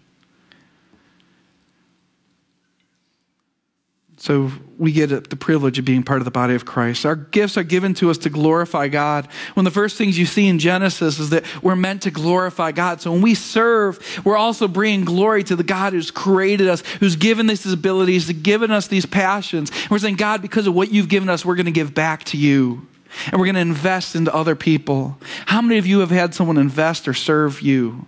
So 4.21 4.51
we 4.77 4.91
get 4.91 5.31
the 5.31 5.36
privilege 5.36 5.79
of 5.79 5.86
being 5.86 6.03
part 6.03 6.21
of 6.21 6.25
the 6.25 6.31
body 6.31 6.53
of 6.53 6.63
Christ. 6.63 7.07
Our 7.07 7.15
gifts 7.15 7.57
are 7.57 7.63
given 7.63 7.95
to 7.95 8.12
us 8.12 8.19
to 8.19 8.29
glorify 8.29 8.88
God. 8.88 9.25
One 9.55 9.65
of 9.65 9.73
the 9.73 9.75
first 9.75 9.97
things 9.97 10.15
you 10.15 10.27
see 10.27 10.47
in 10.47 10.60
Genesis 10.60 11.17
is 11.17 11.31
that 11.31 11.43
we're 11.63 11.75
meant 11.75 12.03
to 12.03 12.12
glorify 12.12 12.71
God. 12.71 13.01
So 13.01 13.12
when 13.12 13.23
we 13.23 13.34
serve, 13.34 13.99
we're 14.23 14.38
also 14.38 14.67
bringing 14.67 15.05
glory 15.05 15.43
to 15.45 15.55
the 15.55 15.63
God 15.63 15.93
who's 15.93 16.12
created 16.12 16.67
us, 16.67 16.81
who's 16.99 17.15
given 17.15 17.49
us 17.49 17.63
these 17.63 17.73
abilities, 17.73 18.27
who's 18.27 18.38
given 18.38 18.69
us 18.69 18.86
these 18.86 19.07
passions. 19.07 19.71
And 19.71 19.89
we're 19.89 19.97
saying, 19.97 20.17
God, 20.17 20.43
because 20.43 20.67
of 20.67 20.75
what 20.75 20.91
you've 20.91 21.10
given 21.10 21.27
us, 21.27 21.43
we're 21.43 21.55
going 21.55 21.65
to 21.65 21.71
give 21.71 21.95
back 21.95 22.23
to 22.25 22.38
you. 22.38 22.88
And 23.31 23.39
we're 23.39 23.47
going 23.47 23.55
to 23.55 23.62
invest 23.62 24.15
into 24.15 24.31
other 24.36 24.55
people. 24.55 25.17
How 25.47 25.63
many 25.63 25.79
of 25.79 25.88
you 25.88 26.01
have 26.01 26.12
had 26.12 26.36
someone 26.36 26.60
invest 26.60 27.07
or 27.07 27.15
serve 27.15 27.62
you? 27.62 28.05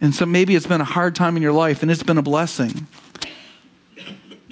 And 0.00 0.14
so 0.14 0.24
maybe 0.24 0.54
it's 0.54 0.68
been 0.68 0.80
a 0.80 0.84
hard 0.84 1.16
time 1.16 1.36
in 1.36 1.42
your 1.42 1.52
life 1.52 1.82
and 1.82 1.90
it's 1.90 2.04
been 2.04 2.18
a 2.18 2.22
blessing. 2.22 2.86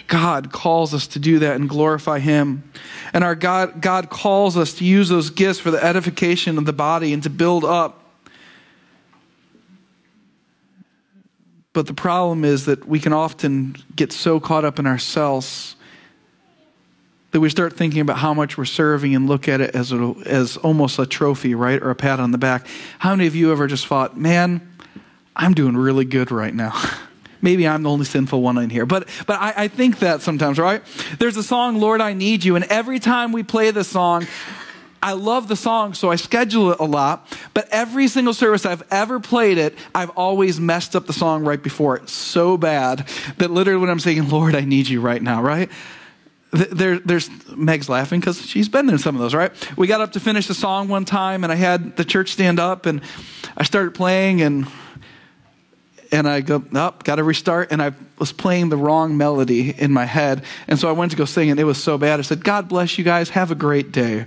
God 0.06 0.52
calls 0.52 0.92
us 0.94 1.06
to 1.08 1.18
do 1.18 1.38
that 1.40 1.56
and 1.56 1.68
glorify 1.68 2.18
Him. 2.18 2.70
And 3.12 3.24
our 3.24 3.34
God, 3.34 3.80
God 3.80 4.10
calls 4.10 4.56
us 4.56 4.74
to 4.74 4.84
use 4.84 5.08
those 5.08 5.30
gifts 5.30 5.58
for 5.58 5.70
the 5.70 5.82
edification 5.82 6.58
of 6.58 6.66
the 6.66 6.72
body 6.72 7.12
and 7.12 7.22
to 7.22 7.30
build 7.30 7.64
up. 7.64 8.00
But 11.72 11.86
the 11.86 11.94
problem 11.94 12.44
is 12.44 12.66
that 12.66 12.86
we 12.86 13.00
can 13.00 13.12
often 13.12 13.76
get 13.96 14.12
so 14.12 14.38
caught 14.38 14.64
up 14.64 14.78
in 14.78 14.86
ourselves 14.86 15.74
that 17.34 17.40
we 17.40 17.50
start 17.50 17.72
thinking 17.72 18.00
about 18.00 18.16
how 18.16 18.32
much 18.32 18.56
we're 18.56 18.64
serving 18.64 19.12
and 19.12 19.26
look 19.28 19.48
at 19.48 19.60
it 19.60 19.74
as, 19.74 19.90
a, 19.90 20.14
as 20.24 20.56
almost 20.58 21.00
a 21.00 21.06
trophy, 21.06 21.56
right? 21.56 21.82
Or 21.82 21.90
a 21.90 21.94
pat 21.96 22.20
on 22.20 22.30
the 22.30 22.38
back. 22.38 22.64
How 23.00 23.10
many 23.10 23.26
of 23.26 23.34
you 23.34 23.50
ever 23.50 23.66
just 23.66 23.88
thought, 23.88 24.16
man, 24.16 24.60
I'm 25.34 25.52
doing 25.52 25.76
really 25.76 26.04
good 26.04 26.30
right 26.30 26.54
now? 26.54 26.80
Maybe 27.44 27.68
I'm 27.68 27.82
the 27.82 27.90
only 27.90 28.06
sinful 28.06 28.40
one 28.40 28.56
in 28.56 28.70
here, 28.70 28.86
but, 28.86 29.06
but 29.26 29.38
I, 29.38 29.52
I 29.64 29.68
think 29.68 29.98
that 29.98 30.22
sometimes, 30.22 30.58
right? 30.58 30.82
There's 31.18 31.36
a 31.36 31.42
song, 31.42 31.78
Lord, 31.78 32.00
I 32.00 32.14
Need 32.14 32.42
You, 32.42 32.56
and 32.56 32.64
every 32.64 32.98
time 32.98 33.32
we 33.32 33.42
play 33.42 33.70
the 33.70 33.84
song, 33.84 34.26
I 35.02 35.12
love 35.12 35.48
the 35.48 35.54
song, 35.54 35.92
so 35.92 36.10
I 36.10 36.16
schedule 36.16 36.72
it 36.72 36.80
a 36.80 36.86
lot. 36.86 37.28
But 37.52 37.68
every 37.70 38.08
single 38.08 38.32
service 38.32 38.64
I've 38.64 38.82
ever 38.90 39.20
played 39.20 39.58
it, 39.58 39.74
I've 39.94 40.08
always 40.16 40.58
messed 40.58 40.96
up 40.96 41.06
the 41.06 41.12
song 41.12 41.44
right 41.44 41.62
before 41.62 41.96
it 41.98 42.08
so 42.08 42.56
bad 42.56 43.06
that 43.36 43.50
literally 43.50 43.78
when 43.78 43.90
I'm 43.90 44.00
saying, 44.00 44.30
Lord, 44.30 44.54
I 44.54 44.62
need 44.62 44.88
you 44.88 45.02
right 45.02 45.22
now, 45.22 45.42
right? 45.42 45.70
there, 46.52 46.98
there's 47.00 47.28
Meg's 47.54 47.90
laughing 47.90 48.20
because 48.20 48.40
she's 48.40 48.70
been 48.70 48.88
in 48.88 48.96
some 48.96 49.16
of 49.16 49.20
those, 49.20 49.34
right? 49.34 49.52
We 49.76 49.86
got 49.86 50.00
up 50.00 50.12
to 50.12 50.20
finish 50.20 50.46
the 50.46 50.54
song 50.54 50.88
one 50.88 51.04
time, 51.04 51.44
and 51.44 51.52
I 51.52 51.56
had 51.56 51.96
the 51.96 52.04
church 52.06 52.32
stand 52.32 52.58
up, 52.58 52.86
and 52.86 53.02
I 53.54 53.64
started 53.64 53.94
playing, 53.94 54.40
and 54.40 54.66
and 56.14 56.28
I 56.28 56.42
go, 56.42 56.62
oh, 56.74 56.94
got 57.02 57.16
to 57.16 57.24
restart, 57.24 57.72
and 57.72 57.82
I 57.82 57.92
was 58.18 58.30
playing 58.30 58.68
the 58.68 58.76
wrong 58.76 59.16
melody 59.16 59.74
in 59.76 59.92
my 59.92 60.04
head, 60.04 60.44
and 60.68 60.78
so 60.78 60.88
I 60.88 60.92
went 60.92 61.10
to 61.10 61.16
go 61.16 61.24
sing, 61.24 61.50
and 61.50 61.58
it 61.58 61.64
was 61.64 61.82
so 61.82 61.98
bad. 61.98 62.20
I 62.20 62.22
said, 62.22 62.44
"God 62.44 62.68
bless 62.68 62.96
you 62.96 63.04
guys, 63.04 63.30
have 63.30 63.50
a 63.50 63.56
great 63.56 63.90
day." 63.90 64.24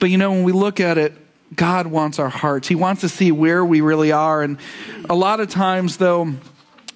but 0.00 0.08
you 0.08 0.16
know, 0.16 0.30
when 0.30 0.44
we 0.44 0.52
look 0.52 0.80
at 0.80 0.96
it, 0.96 1.12
God 1.54 1.86
wants 1.86 2.18
our 2.18 2.30
hearts. 2.30 2.66
He 2.66 2.74
wants 2.74 3.02
to 3.02 3.08
see 3.10 3.30
where 3.30 3.62
we 3.62 3.82
really 3.82 4.12
are, 4.12 4.42
and 4.42 4.56
a 5.10 5.14
lot 5.14 5.40
of 5.40 5.50
times, 5.50 5.98
though 5.98 6.32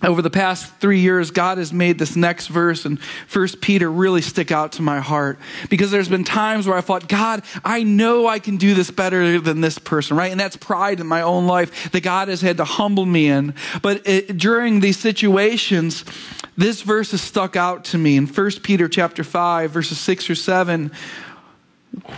over 0.02 0.22
the 0.22 0.30
past 0.30 0.72
three 0.76 1.00
years, 1.00 1.30
God 1.30 1.58
has 1.58 1.72
made 1.72 1.98
this 1.98 2.14
next 2.14 2.46
verse 2.46 2.84
and 2.84 3.00
First 3.26 3.60
Peter 3.60 3.90
really 3.90 4.22
stick 4.22 4.52
out 4.52 4.72
to 4.72 4.82
my 4.82 5.00
heart 5.00 5.38
because 5.70 5.90
there's 5.90 6.08
been 6.08 6.24
times 6.24 6.66
where 6.66 6.76
I 6.76 6.80
thought, 6.80 7.08
God, 7.08 7.42
I 7.64 7.82
know 7.82 8.26
I 8.26 8.38
can 8.38 8.56
do 8.56 8.74
this 8.74 8.90
better 8.90 9.40
than 9.40 9.60
this 9.60 9.78
person, 9.78 10.16
right? 10.16 10.30
And 10.30 10.40
that's 10.40 10.56
pride 10.56 11.00
in 11.00 11.06
my 11.06 11.22
own 11.22 11.46
life 11.46 11.90
that 11.90 12.02
God 12.02 12.28
has 12.28 12.40
had 12.40 12.58
to 12.58 12.64
humble 12.64 13.06
me 13.06 13.28
in. 13.28 13.54
But 13.82 14.06
it, 14.06 14.36
during 14.36 14.80
these 14.80 14.98
situations, 14.98 16.04
this 16.56 16.82
verse 16.82 17.10
has 17.10 17.20
stuck 17.20 17.56
out 17.56 17.84
to 17.86 17.98
me 17.98 18.16
in 18.16 18.26
First 18.26 18.62
Peter 18.62 18.88
chapter 18.88 19.24
five, 19.24 19.72
verses 19.72 19.98
six 19.98 20.30
or 20.30 20.34
seven 20.34 20.92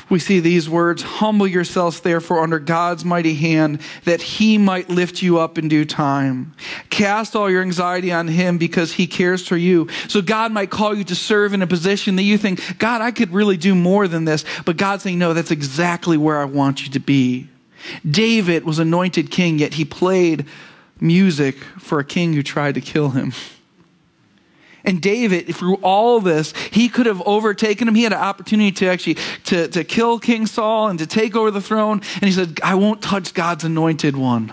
we 0.09 0.19
see 0.19 0.41
these 0.41 0.69
words 0.69 1.03
Humble 1.03 1.47
yourselves, 1.47 2.01
therefore, 2.01 2.43
under 2.43 2.59
God's 2.59 3.05
mighty 3.05 3.35
hand, 3.35 3.81
that 4.05 4.21
he 4.21 4.59
might 4.59 4.89
lift 4.89 5.23
you 5.23 5.39
up 5.39 5.59
in 5.59 5.69
due 5.69 5.85
time. 5.85 6.55
Cast 6.91 7.37
all 7.37 7.51
your 7.51 7.63
anxiety 7.63 8.13
on 8.13 8.29
him 8.29 8.59
because 8.59 8.93
he 8.93 9.07
cares 9.07 9.47
for 9.47 9.57
you. 9.57 9.89
So 10.09 10.23
God 10.23 10.53
might 10.53 10.71
call 10.71 10.95
you 10.95 11.05
to 11.05 11.15
serve 11.15 11.53
in 11.53 11.63
a 11.63 11.67
position 11.67 12.17
that 12.17 12.23
you 12.23 12.39
think, 12.39 12.79
God, 12.79 13.01
I 13.01 13.11
could 13.11 13.33
really 13.33 13.57
do 13.57 13.75
more 13.75 14.09
than 14.09 14.25
this. 14.25 14.45
But 14.65 14.77
God's 14.77 15.03
saying, 15.03 15.19
No, 15.19 15.35
that's 15.35 15.51
exactly 15.51 16.17
where 16.17 16.39
I 16.39 16.45
want 16.45 16.85
you 16.85 16.93
to 16.93 17.01
be. 17.01 17.49
David 18.09 18.65
was 18.65 18.79
anointed 18.79 19.31
king, 19.31 19.59
yet 19.59 19.75
he 19.75 19.85
played 19.85 20.47
music 21.01 21.57
for 21.79 21.99
a 21.99 22.05
king 22.05 22.35
who 22.35 22.43
tried 22.43 22.75
to 22.75 22.81
kill 22.81 23.11
him. 23.11 23.33
And 24.85 25.01
David, 25.03 25.55
through 25.55 25.77
all 25.77 26.21
this, 26.21 26.53
he 26.71 26.89
could 26.89 27.07
have 27.07 27.21
overtaken 27.27 27.87
him. 27.87 27.95
He 27.95 28.05
had 28.05 28.13
an 28.13 28.21
opportunity 28.21 28.73
to 28.73 28.87
actually 28.87 29.17
to, 29.45 29.69
to 29.69 29.85
kill 29.85 30.19
King 30.19 30.47
Saul 30.47 30.89
and 30.89 30.99
to 30.99 31.07
take 31.07 31.37
over 31.37 31.51
the 31.51 31.61
throne. 31.61 32.01
And 32.15 32.25
he 32.25 32.33
said, 32.33 32.61
I 32.63 32.75
won't 32.75 33.03
touch 33.03 33.35
God's 33.35 33.65
anointed 33.65 34.17
one. 34.17 34.53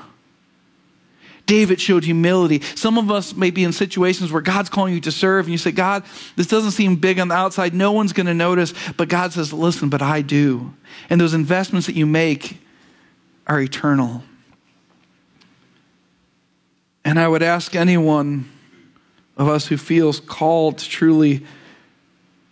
David 1.46 1.80
showed 1.80 2.04
humility. 2.04 2.62
Some 2.76 2.98
of 2.98 3.10
us 3.10 3.34
may 3.34 3.52
be 3.52 3.64
in 3.64 3.72
situations 3.72 4.34
where 4.34 4.42
God's 4.42 4.70
calling 4.70 4.94
you 4.94 5.00
to 5.02 5.14
serve, 5.14 5.46
and 5.46 5.54
you 5.54 5.58
say, 5.58 5.72
God, 5.72 6.04
this 6.36 6.48
doesn't 6.48 6.72
seem 6.72 6.98
big 6.98 7.20
on 7.20 7.30
the 7.30 7.36
outside. 7.36 7.74
No 7.74 7.94
one's 7.94 8.12
going 8.12 8.28
to 8.28 8.34
notice. 8.34 8.74
But 8.98 9.08
God 9.08 9.32
says, 9.32 9.54
listen, 9.54 9.88
but 9.88 10.02
I 10.02 10.22
do. 10.22 10.74
And 11.10 11.22
those 11.22 11.34
investments 11.34 11.88
that 11.88 11.96
you 11.96 12.06
make 12.06 12.58
are 13.48 13.62
eternal. 13.62 14.24
And 17.06 17.18
I 17.18 17.30
would 17.30 17.42
ask 17.42 17.74
anyone 17.78 18.52
of 19.38 19.48
us 19.48 19.68
who 19.68 19.78
feels 19.78 20.20
called 20.20 20.80
to 20.80 20.90
truly 20.90 21.46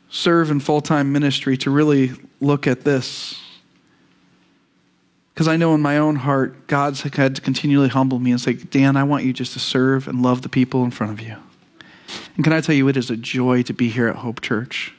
serve 0.10 0.52
in 0.52 0.60
full 0.60 0.82
time 0.82 1.12
ministry 1.12 1.58
to 1.58 1.70
really 1.70 2.12
look 2.40 2.68
at 2.68 2.82
this. 2.82 3.42
Because 5.34 5.48
I 5.50 5.58
know 5.58 5.76
in 5.76 5.82
my 5.82 5.98
own 5.98 6.16
heart, 6.16 6.68
God's 6.68 7.02
had 7.02 7.36
to 7.36 7.42
continually 7.42 7.90
humble 7.90 8.20
me 8.20 8.32
and 8.32 8.40
say, 8.40 8.54
Dan, 8.54 8.96
I 8.96 9.04
want 9.04 9.26
you 9.26 9.34
just 9.34 9.52
to 9.54 9.60
serve 9.60 10.08
and 10.08 10.22
love 10.22 10.44
the 10.44 10.50
people 10.50 10.86
in 10.86 10.92
front 10.92 11.12
of 11.12 11.20
you. 11.20 11.36
And 12.36 12.44
can 12.44 12.54
I 12.54 12.62
tell 12.62 12.76
you, 12.76 12.88
it 12.88 12.96
is 12.96 13.10
a 13.10 13.18
joy 13.18 13.64
to 13.64 13.74
be 13.74 13.90
here 13.90 14.08
at 14.08 14.18
Hope 14.18 14.40
Church. 14.40 14.94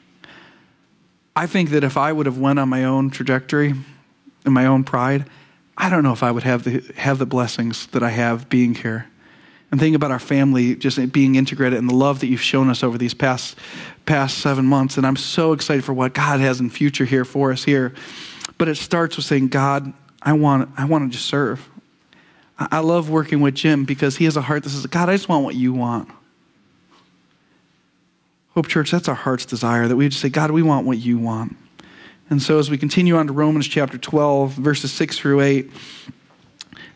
I 1.35 1.47
think 1.47 1.71
that 1.71 1.83
if 1.83 1.97
I 1.97 2.11
would 2.13 2.25
have 2.27 2.37
went 2.37 2.59
on 2.59 2.69
my 2.69 2.83
own 2.83 3.09
trajectory 3.09 3.73
and 4.45 4.53
my 4.53 4.65
own 4.65 4.83
pride, 4.83 5.25
I 5.75 5.89
don't 5.89 6.03
know 6.03 6.13
if 6.13 6.23
I 6.23 6.31
would 6.31 6.43
have 6.43 6.63
the, 6.63 6.83
have 6.97 7.17
the 7.17 7.25
blessings 7.25 7.87
that 7.87 8.03
I 8.03 8.09
have 8.09 8.49
being 8.49 8.75
here. 8.75 9.07
I'm 9.71 9.79
thinking 9.79 9.95
about 9.95 10.11
our 10.11 10.19
family 10.19 10.75
just 10.75 11.11
being 11.11 11.35
integrated 11.35 11.77
and 11.77 11.89
the 11.89 11.95
love 11.95 12.21
that 12.21 12.27
you've 12.27 12.41
shown 12.41 12.69
us 12.69 12.83
over 12.83 12.97
these 12.97 13.13
past 13.13 13.57
past 14.05 14.37
seven 14.37 14.65
months. 14.65 14.97
And 14.97 15.05
I'm 15.05 15.17
so 15.17 15.51
excited 15.51 15.83
for 15.83 15.93
what 15.93 16.13
God 16.13 16.39
has 16.39 16.59
in 16.59 16.69
future 16.69 17.03
here 17.05 17.25
for 17.25 17.51
us 17.51 17.63
here. 17.63 17.93
But 18.57 18.69
it 18.69 18.75
starts 18.75 19.17
with 19.17 19.25
saying, 19.25 19.49
God, 19.49 19.93
I 20.21 20.33
want 20.33 20.69
I 20.77 20.85
want 20.85 21.11
to 21.11 21.15
just 21.17 21.27
serve. 21.27 21.67
I 22.59 22.79
love 22.79 23.09
working 23.09 23.41
with 23.41 23.53
Jim 23.53 23.85
because 23.85 24.17
he 24.17 24.25
has 24.25 24.35
a 24.35 24.41
heart 24.41 24.63
that 24.63 24.69
says, 24.69 24.85
God, 24.87 25.09
I 25.09 25.13
just 25.13 25.29
want 25.29 25.43
what 25.43 25.53
you 25.53 25.73
want. 25.73 26.09
Hope 28.55 28.67
Church, 28.67 28.89
that's 28.89 29.07
our 29.07 29.13
heart's 29.13 29.45
desire 29.45 29.87
that 29.87 29.95
we 29.95 30.09
just 30.09 30.21
say, 30.21 30.29
God, 30.29 30.49
we 30.49 30.63
want 30.63 30.87
what 30.87 30.97
you 30.97 31.19
want. 31.19 31.55
And 32.31 32.41
so 32.41 32.57
as 32.57 32.71
we 32.71 32.77
continue 32.77 33.15
on 33.15 33.27
to 33.27 33.33
Romans 33.33 33.67
chapter 33.67 33.99
12, 33.99 34.53
verses 34.53 34.91
6 34.91 35.19
through 35.19 35.41
8, 35.41 35.69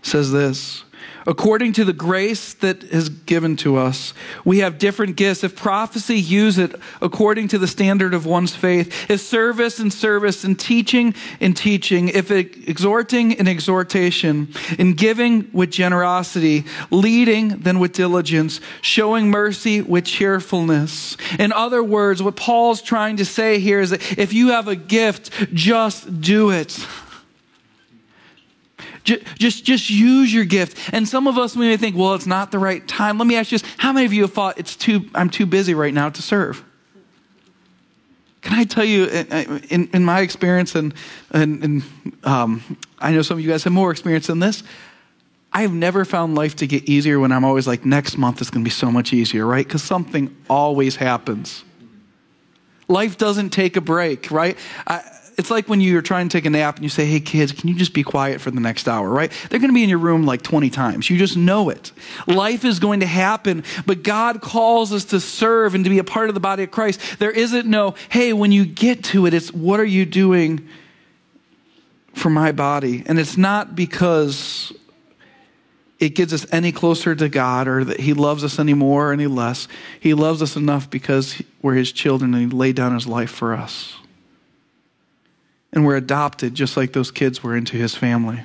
says 0.01 0.31
this 0.31 0.83
according 1.25 1.73
to 1.73 1.85
the 1.85 1.93
grace 1.93 2.53
that 2.55 2.83
is 2.83 3.09
given 3.09 3.55
to 3.57 3.77
us. 3.77 4.13
We 4.45 4.59
have 4.59 4.77
different 4.77 5.15
gifts. 5.15 5.43
If 5.43 5.55
prophecy, 5.55 6.19
use 6.19 6.57
it 6.57 6.75
according 7.01 7.49
to 7.49 7.57
the 7.57 7.67
standard 7.67 8.13
of 8.13 8.25
one's 8.25 8.55
faith. 8.55 9.09
If 9.09 9.21
service 9.21 9.79
and 9.79 9.91
service, 9.91 10.43
and 10.43 10.59
teaching 10.59 11.13
and 11.39 11.55
teaching. 11.55 12.09
If 12.09 12.31
exhorting 12.31 13.37
and 13.37 13.47
exhortation. 13.47 14.53
In 14.77 14.93
giving 14.93 15.49
with 15.53 15.71
generosity. 15.71 16.65
Leading 16.89 17.59
then 17.59 17.79
with 17.79 17.93
diligence. 17.93 18.61
Showing 18.81 19.29
mercy 19.29 19.81
with 19.81 20.05
cheerfulness. 20.05 21.17
In 21.37 21.51
other 21.51 21.83
words, 21.83 22.23
what 22.23 22.35
Paul's 22.35 22.81
trying 22.81 23.17
to 23.17 23.25
say 23.25 23.59
here 23.59 23.79
is 23.79 23.91
that 23.91 24.17
if 24.17 24.33
you 24.33 24.49
have 24.49 24.67
a 24.67 24.75
gift, 24.75 25.31
just 25.53 26.21
do 26.21 26.51
it. 26.51 26.85
Just, 29.37 29.65
just 29.65 29.89
use 29.89 30.33
your 30.33 30.45
gift. 30.45 30.93
And 30.93 31.07
some 31.07 31.27
of 31.27 31.37
us 31.37 31.55
we 31.55 31.67
may 31.67 31.77
think, 31.77 31.95
well, 31.95 32.13
it's 32.13 32.25
not 32.25 32.51
the 32.51 32.59
right 32.59 32.87
time. 32.87 33.17
Let 33.17 33.27
me 33.27 33.35
ask 33.35 33.51
you 33.51 33.57
this. 33.57 33.69
How 33.77 33.91
many 33.91 34.05
of 34.05 34.13
you 34.13 34.23
have 34.23 34.33
thought 34.33 34.57
it's 34.57 34.75
too, 34.75 35.09
I'm 35.15 35.29
too 35.29 35.45
busy 35.45 35.73
right 35.73 35.93
now 35.93 36.09
to 36.09 36.21
serve? 36.21 36.63
Can 38.41 38.57
I 38.57 38.63
tell 38.63 38.83
you, 38.83 39.05
in, 39.05 39.89
in 39.93 40.03
my 40.03 40.21
experience, 40.21 40.73
and, 40.73 40.95
and, 41.31 41.63
and 41.63 41.83
um, 42.23 42.77
I 42.97 43.11
know 43.11 43.21
some 43.21 43.37
of 43.37 43.43
you 43.43 43.49
guys 43.49 43.63
have 43.65 43.73
more 43.73 43.91
experience 43.91 44.27
than 44.27 44.39
this, 44.39 44.63
I 45.53 45.61
have 45.61 45.73
never 45.73 46.05
found 46.05 46.33
life 46.33 46.55
to 46.57 46.67
get 46.67 46.89
easier 46.89 47.19
when 47.19 47.31
I'm 47.31 47.43
always 47.43 47.67
like, 47.67 47.85
next 47.85 48.17
month 48.17 48.41
is 48.41 48.49
going 48.49 48.63
to 48.63 48.67
be 48.67 48.71
so 48.71 48.89
much 48.89 49.13
easier, 49.13 49.45
right? 49.45 49.65
Because 49.65 49.83
something 49.83 50.35
always 50.49 50.95
happens. 50.95 51.63
Life 52.87 53.17
doesn't 53.17 53.51
take 53.51 53.77
a 53.77 53.81
break, 53.81 54.31
right? 54.31 54.57
I, 54.87 55.03
it's 55.41 55.49
like 55.49 55.67
when 55.67 55.81
you're 55.81 56.03
trying 56.03 56.29
to 56.29 56.37
take 56.37 56.45
a 56.45 56.51
nap 56.51 56.75
and 56.75 56.83
you 56.83 56.89
say, 56.89 57.03
hey, 57.03 57.19
kids, 57.19 57.51
can 57.51 57.67
you 57.67 57.73
just 57.73 57.95
be 57.95 58.03
quiet 58.03 58.39
for 58.39 58.51
the 58.51 58.59
next 58.59 58.87
hour, 58.87 59.09
right? 59.09 59.31
They're 59.49 59.57
going 59.57 59.71
to 59.71 59.73
be 59.73 59.81
in 59.81 59.89
your 59.89 59.97
room 59.97 60.23
like 60.23 60.43
20 60.43 60.69
times. 60.69 61.09
You 61.09 61.17
just 61.17 61.35
know 61.35 61.69
it. 61.69 61.91
Life 62.27 62.63
is 62.63 62.77
going 62.77 62.99
to 62.99 63.07
happen, 63.07 63.63
but 63.87 64.03
God 64.03 64.39
calls 64.39 64.93
us 64.93 65.05
to 65.05 65.19
serve 65.19 65.73
and 65.73 65.83
to 65.83 65.89
be 65.89 65.97
a 65.97 66.03
part 66.03 66.29
of 66.29 66.35
the 66.35 66.39
body 66.39 66.61
of 66.61 66.69
Christ. 66.69 67.17
There 67.17 67.31
isn't 67.31 67.65
no, 67.65 67.95
hey, 68.09 68.33
when 68.33 68.51
you 68.51 68.65
get 68.65 69.03
to 69.05 69.25
it, 69.25 69.33
it's 69.33 69.51
what 69.51 69.79
are 69.79 69.85
you 69.85 70.05
doing 70.05 70.69
for 72.13 72.29
my 72.29 72.51
body? 72.51 73.01
And 73.07 73.17
it's 73.17 73.35
not 73.35 73.75
because 73.75 74.71
it 75.97 76.09
gets 76.09 76.33
us 76.33 76.45
any 76.51 76.71
closer 76.71 77.15
to 77.15 77.29
God 77.29 77.67
or 77.67 77.83
that 77.83 77.99
He 77.99 78.13
loves 78.13 78.43
us 78.43 78.59
any 78.59 78.75
more 78.75 79.09
or 79.09 79.13
any 79.13 79.25
less. 79.25 79.67
He 79.99 80.13
loves 80.13 80.43
us 80.43 80.55
enough 80.55 80.87
because 80.87 81.41
we're 81.63 81.73
His 81.73 81.91
children 81.91 82.35
and 82.35 82.51
He 82.51 82.55
laid 82.55 82.75
down 82.75 82.93
His 82.93 83.07
life 83.07 83.31
for 83.31 83.55
us 83.55 83.97
and 85.81 85.87
we're 85.87 85.95
adopted 85.95 86.53
just 86.53 86.77
like 86.77 86.93
those 86.93 87.09
kids 87.09 87.41
were 87.41 87.57
into 87.57 87.75
his 87.75 87.95
family. 87.95 88.39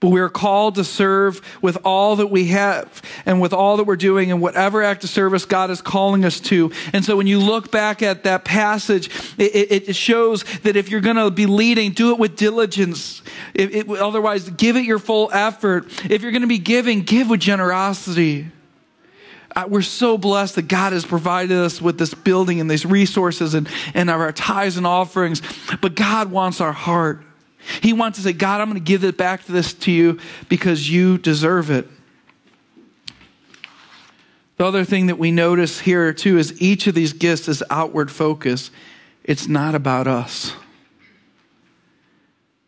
But 0.00 0.08
we 0.08 0.20
are 0.20 0.30
called 0.30 0.76
to 0.76 0.84
serve 0.84 1.42
with 1.60 1.76
all 1.84 2.16
that 2.16 2.28
we 2.28 2.46
have 2.46 3.02
and 3.26 3.42
with 3.42 3.52
all 3.52 3.76
that 3.76 3.84
we're 3.84 3.96
doing 3.96 4.30
and 4.30 4.40
whatever 4.40 4.82
act 4.82 5.04
of 5.04 5.10
service 5.10 5.44
God 5.44 5.70
is 5.70 5.82
calling 5.82 6.24
us 6.24 6.40
to. 6.40 6.72
And 6.94 7.04
so 7.04 7.14
when 7.14 7.26
you 7.26 7.40
look 7.40 7.70
back 7.70 8.00
at 8.00 8.24
that 8.24 8.46
passage, 8.46 9.10
it, 9.36 9.88
it 9.90 9.96
shows 9.96 10.44
that 10.62 10.76
if 10.76 10.88
you're 10.88 11.02
going 11.02 11.16
to 11.16 11.30
be 11.30 11.44
leading, 11.44 11.92
do 11.92 12.12
it 12.12 12.18
with 12.18 12.34
diligence. 12.34 13.20
It, 13.52 13.74
it, 13.74 13.90
otherwise, 13.90 14.48
give 14.48 14.76
it 14.76 14.86
your 14.86 14.98
full 14.98 15.30
effort. 15.30 15.88
If 16.10 16.22
you're 16.22 16.32
going 16.32 16.40
to 16.40 16.48
be 16.48 16.58
giving, 16.58 17.02
give 17.02 17.28
with 17.28 17.40
generosity 17.40 18.46
Uh, 19.56 19.66
we're 19.68 19.82
so 19.82 20.18
blessed 20.18 20.56
that 20.56 20.68
God 20.68 20.92
has 20.92 21.04
provided 21.04 21.56
us 21.56 21.80
with 21.80 21.98
this 21.98 22.12
building 22.14 22.60
and 22.60 22.70
these 22.70 22.84
resources 22.84 23.54
and, 23.54 23.68
and 23.94 24.10
our 24.10 24.30
tithes 24.32 24.76
and 24.76 24.86
offerings. 24.86 25.42
But 25.80 25.94
God 25.94 26.30
wants 26.30 26.60
our 26.60 26.72
heart. 26.72 27.24
He 27.82 27.92
wants 27.92 28.18
to 28.18 28.24
say, 28.24 28.32
God, 28.32 28.60
I'm 28.60 28.68
going 28.68 28.82
to 28.82 28.84
give 28.84 29.04
it 29.04 29.16
back 29.16 29.44
to 29.44 29.52
this 29.52 29.72
to 29.74 29.90
you 29.92 30.18
because 30.48 30.90
you 30.90 31.18
deserve 31.18 31.70
it. 31.70 31.88
The 34.58 34.66
other 34.66 34.84
thing 34.84 35.06
that 35.06 35.18
we 35.18 35.30
notice 35.30 35.80
here 35.80 36.12
too 36.12 36.36
is 36.36 36.60
each 36.60 36.86
of 36.86 36.94
these 36.94 37.12
gifts 37.12 37.48
is 37.48 37.62
outward 37.70 38.10
focus. 38.10 38.70
It's 39.24 39.46
not 39.46 39.74
about 39.74 40.06
us. 40.06 40.52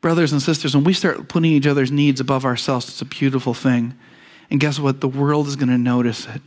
Brothers 0.00 0.32
and 0.32 0.40
sisters, 0.40 0.74
when 0.74 0.84
we 0.84 0.92
start 0.92 1.28
putting 1.28 1.50
each 1.50 1.66
other's 1.66 1.90
needs 1.90 2.20
above 2.20 2.44
ourselves, 2.44 2.88
it's 2.88 3.02
a 3.02 3.04
beautiful 3.04 3.54
thing. 3.54 3.94
And 4.50 4.60
guess 4.60 4.78
what? 4.78 5.00
The 5.00 5.08
world 5.08 5.46
is 5.46 5.56
going 5.56 5.68
to 5.68 5.78
notice 5.78 6.26
it. 6.26 6.40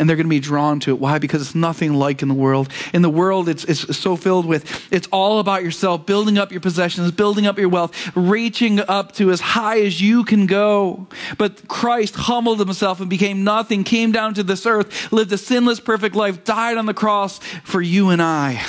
And 0.00 0.08
they're 0.08 0.16
going 0.16 0.26
to 0.26 0.30
be 0.30 0.40
drawn 0.40 0.80
to 0.80 0.92
it. 0.92 0.98
Why? 0.98 1.18
Because 1.18 1.42
it's 1.42 1.54
nothing 1.54 1.92
like 1.92 2.22
in 2.22 2.28
the 2.28 2.34
world. 2.34 2.70
In 2.94 3.02
the 3.02 3.10
world, 3.10 3.50
it's, 3.50 3.64
it's 3.64 3.98
so 3.98 4.16
filled 4.16 4.46
with, 4.46 4.90
it's 4.90 5.06
all 5.12 5.40
about 5.40 5.62
yourself, 5.62 6.06
building 6.06 6.38
up 6.38 6.50
your 6.50 6.62
possessions, 6.62 7.12
building 7.12 7.46
up 7.46 7.58
your 7.58 7.68
wealth, 7.68 8.16
reaching 8.16 8.80
up 8.80 9.12
to 9.16 9.30
as 9.30 9.42
high 9.42 9.80
as 9.82 10.00
you 10.00 10.24
can 10.24 10.46
go. 10.46 11.06
But 11.36 11.68
Christ 11.68 12.14
humbled 12.16 12.60
himself 12.60 13.00
and 13.00 13.10
became 13.10 13.44
nothing, 13.44 13.84
came 13.84 14.10
down 14.10 14.32
to 14.34 14.42
this 14.42 14.64
earth, 14.64 15.12
lived 15.12 15.32
a 15.32 15.38
sinless, 15.38 15.80
perfect 15.80 16.16
life, 16.16 16.44
died 16.44 16.78
on 16.78 16.86
the 16.86 16.94
cross 16.94 17.38
for 17.62 17.82
you 17.82 18.08
and 18.08 18.22
I 18.22 18.64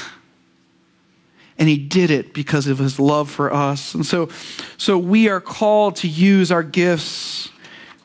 and 1.58 1.70
he 1.70 1.78
did 1.78 2.10
it 2.10 2.34
because 2.34 2.65
of 2.65 2.80
his 2.80 3.00
love 3.00 3.30
for 3.30 3.54
us. 3.54 3.94
And 3.94 4.04
so, 4.04 4.30
so 4.78 4.98
we 4.98 5.30
are 5.30 5.39
called 5.39 5.98
to 5.98 6.08
use 6.08 6.52
our 6.52 6.63
gifts 6.63 7.52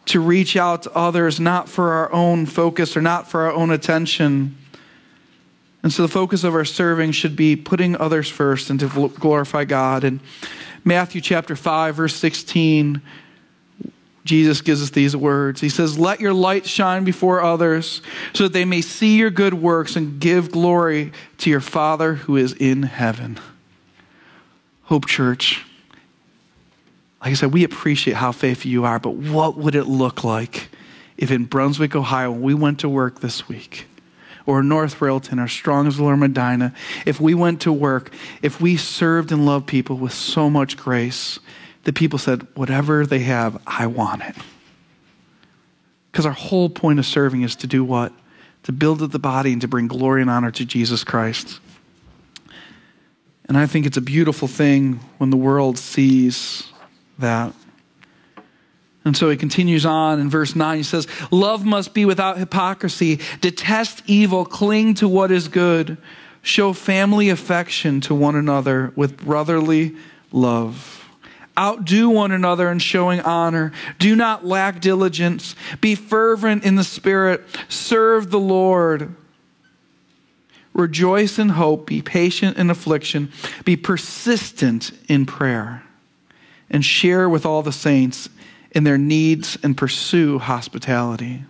to 0.06 0.20
reach 0.20 0.56
out 0.56 0.84
to 0.84 0.92
others, 0.92 1.38
not 1.38 1.68
for 1.68 1.92
our 1.92 2.12
own 2.12 2.46
focus 2.46 2.96
or 2.96 3.02
not 3.02 3.28
for 3.28 3.42
our 3.42 3.52
own 3.52 3.70
attention. 3.70 4.56
And 5.82 5.92
so 5.92 6.02
the 6.02 6.08
focus 6.08 6.42
of 6.42 6.54
our 6.54 6.64
serving 6.64 7.12
should 7.12 7.36
be 7.36 7.54
putting 7.54 7.96
others 7.96 8.28
first 8.28 8.70
and 8.70 8.80
to 8.80 9.08
glorify 9.08 9.64
God. 9.64 10.04
And 10.04 10.20
Matthew 10.84 11.20
chapter 11.20 11.56
5, 11.56 11.96
verse 11.96 12.14
16, 12.14 13.02
Jesus 14.24 14.60
gives 14.60 14.82
us 14.82 14.90
these 14.90 15.16
words. 15.16 15.60
He 15.60 15.68
says, 15.68 15.98
Let 15.98 16.20
your 16.20 16.32
light 16.32 16.66
shine 16.66 17.04
before 17.04 17.42
others 17.42 18.02
so 18.34 18.44
that 18.44 18.52
they 18.52 18.64
may 18.64 18.80
see 18.80 19.16
your 19.16 19.30
good 19.30 19.54
works 19.54 19.96
and 19.96 20.20
give 20.20 20.50
glory 20.50 21.12
to 21.38 21.50
your 21.50 21.60
Father 21.60 22.14
who 22.14 22.36
is 22.36 22.52
in 22.52 22.82
heaven. 22.82 23.38
Hope 24.84 25.06
Church, 25.06 25.64
like 27.20 27.30
I 27.30 27.34
said, 27.34 27.52
we 27.52 27.64
appreciate 27.64 28.14
how 28.14 28.32
faithful 28.32 28.70
you 28.70 28.84
are, 28.84 28.98
but 28.98 29.14
what 29.14 29.56
would 29.56 29.74
it 29.74 29.84
look 29.84 30.22
like 30.22 30.68
if 31.16 31.30
in 31.30 31.44
Brunswick, 31.44 31.96
Ohio, 31.96 32.30
we 32.30 32.54
went 32.54 32.80
to 32.80 32.88
work 32.88 33.20
this 33.20 33.48
week, 33.48 33.86
or 34.44 34.62
North 34.62 35.00
Royalton, 35.00 35.38
or 35.38 35.46
Strongsville, 35.46 36.02
or 36.02 36.16
Medina, 36.16 36.74
if 37.06 37.20
we 37.20 37.34
went 37.34 37.60
to 37.62 37.72
work, 37.72 38.12
if 38.42 38.60
we 38.60 38.76
served 38.76 39.32
and 39.32 39.46
loved 39.46 39.66
people 39.66 39.96
with 39.96 40.12
so 40.12 40.50
much 40.50 40.76
grace, 40.76 41.38
the 41.84 41.92
people 41.92 42.18
said, 42.18 42.46
whatever 42.54 43.06
they 43.06 43.20
have, 43.20 43.60
I 43.66 43.86
want 43.86 44.22
it. 44.22 44.36
Because 46.12 46.26
our 46.26 46.32
whole 46.32 46.68
point 46.68 46.98
of 46.98 47.06
serving 47.06 47.42
is 47.42 47.56
to 47.56 47.66
do 47.66 47.82
what? 47.84 48.12
To 48.64 48.72
build 48.72 49.02
up 49.02 49.10
the 49.10 49.18
body 49.18 49.52
and 49.52 49.60
to 49.62 49.68
bring 49.68 49.86
glory 49.86 50.20
and 50.20 50.30
honor 50.30 50.50
to 50.50 50.64
Jesus 50.64 51.04
Christ. 51.04 51.60
And 53.48 53.56
I 53.56 53.66
think 53.66 53.86
it's 53.86 53.96
a 53.96 54.02
beautiful 54.02 54.48
thing 54.48 54.94
when 55.18 55.30
the 55.30 55.36
world 55.36 55.78
sees 55.78 56.64
that. 57.18 57.52
And 59.06 59.16
so 59.16 59.30
he 59.30 59.36
continues 59.36 59.86
on 59.86 60.18
in 60.18 60.28
verse 60.28 60.56
9. 60.56 60.78
He 60.78 60.82
says, 60.82 61.06
Love 61.30 61.64
must 61.64 61.94
be 61.94 62.04
without 62.04 62.38
hypocrisy. 62.38 63.20
Detest 63.40 64.02
evil. 64.06 64.44
Cling 64.44 64.94
to 64.94 65.06
what 65.06 65.30
is 65.30 65.46
good. 65.46 65.96
Show 66.42 66.72
family 66.72 67.28
affection 67.28 68.00
to 68.02 68.14
one 68.16 68.34
another 68.34 68.92
with 68.96 69.16
brotherly 69.18 69.94
love. 70.32 71.08
Outdo 71.56 72.10
one 72.10 72.32
another 72.32 72.68
in 72.68 72.80
showing 72.80 73.20
honor. 73.20 73.72
Do 74.00 74.16
not 74.16 74.44
lack 74.44 74.80
diligence. 74.80 75.54
Be 75.80 75.94
fervent 75.94 76.64
in 76.64 76.74
the 76.74 76.84
Spirit. 76.84 77.44
Serve 77.68 78.30
the 78.30 78.40
Lord. 78.40 79.14
Rejoice 80.74 81.38
in 81.38 81.50
hope. 81.50 81.86
Be 81.86 82.02
patient 82.02 82.58
in 82.58 82.70
affliction. 82.70 83.32
Be 83.64 83.76
persistent 83.76 84.90
in 85.08 85.26
prayer. 85.26 85.85
And 86.70 86.84
share 86.84 87.28
with 87.28 87.46
all 87.46 87.62
the 87.62 87.72
saints 87.72 88.28
in 88.72 88.84
their 88.84 88.98
needs 88.98 89.56
and 89.62 89.76
pursue 89.76 90.38
hospitality. 90.38 91.44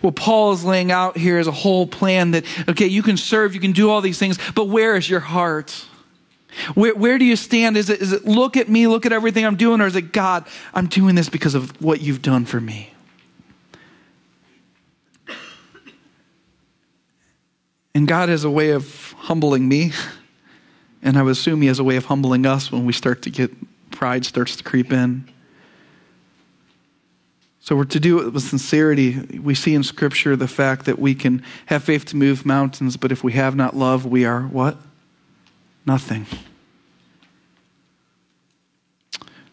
What 0.00 0.16
Paul 0.16 0.52
is 0.52 0.64
laying 0.64 0.90
out 0.90 1.16
here 1.16 1.38
is 1.38 1.46
a 1.46 1.52
whole 1.52 1.86
plan 1.86 2.30
that, 2.32 2.44
okay, 2.68 2.86
you 2.86 3.02
can 3.02 3.16
serve, 3.16 3.54
you 3.54 3.60
can 3.60 3.72
do 3.72 3.90
all 3.90 4.00
these 4.00 4.18
things, 4.18 4.38
but 4.54 4.66
where 4.66 4.96
is 4.96 5.10
your 5.10 5.20
heart? 5.20 5.84
Where, 6.74 6.94
where 6.94 7.18
do 7.18 7.24
you 7.24 7.36
stand? 7.36 7.76
Is 7.76 7.90
it, 7.90 8.00
is 8.00 8.12
it 8.12 8.24
look 8.24 8.56
at 8.56 8.68
me, 8.68 8.86
look 8.86 9.06
at 9.06 9.12
everything 9.12 9.44
I'm 9.44 9.56
doing, 9.56 9.80
or 9.80 9.86
is 9.86 9.96
it 9.96 10.12
God, 10.12 10.46
I'm 10.72 10.86
doing 10.86 11.14
this 11.14 11.28
because 11.28 11.54
of 11.54 11.80
what 11.82 12.00
you've 12.00 12.22
done 12.22 12.44
for 12.44 12.60
me? 12.60 12.94
And 17.94 18.06
God 18.06 18.28
has 18.28 18.44
a 18.44 18.50
way 18.50 18.70
of 18.70 19.12
humbling 19.18 19.68
me, 19.68 19.92
and 21.02 21.18
I 21.18 21.22
would 21.22 21.32
assume 21.32 21.60
He 21.62 21.68
has 21.68 21.78
a 21.78 21.84
way 21.84 21.96
of 21.96 22.06
humbling 22.06 22.46
us 22.46 22.70
when 22.70 22.86
we 22.86 22.92
start 22.92 23.22
to 23.22 23.30
get 23.30 23.50
pride 23.98 24.24
starts 24.24 24.54
to 24.54 24.62
creep 24.62 24.92
in. 24.92 25.28
So 27.58 27.74
we're 27.74 27.82
to 27.86 27.98
do 27.98 28.20
it 28.20 28.32
with 28.32 28.44
sincerity. 28.44 29.40
We 29.40 29.56
see 29.56 29.74
in 29.74 29.82
Scripture 29.82 30.36
the 30.36 30.46
fact 30.46 30.84
that 30.86 31.00
we 31.00 31.16
can 31.16 31.42
have 31.66 31.82
faith 31.82 32.04
to 32.06 32.16
move 32.16 32.46
mountains, 32.46 32.96
but 32.96 33.10
if 33.10 33.24
we 33.24 33.32
have 33.32 33.56
not 33.56 33.74
love, 33.74 34.06
we 34.06 34.24
are 34.24 34.42
what? 34.42 34.76
Nothing. 35.84 36.26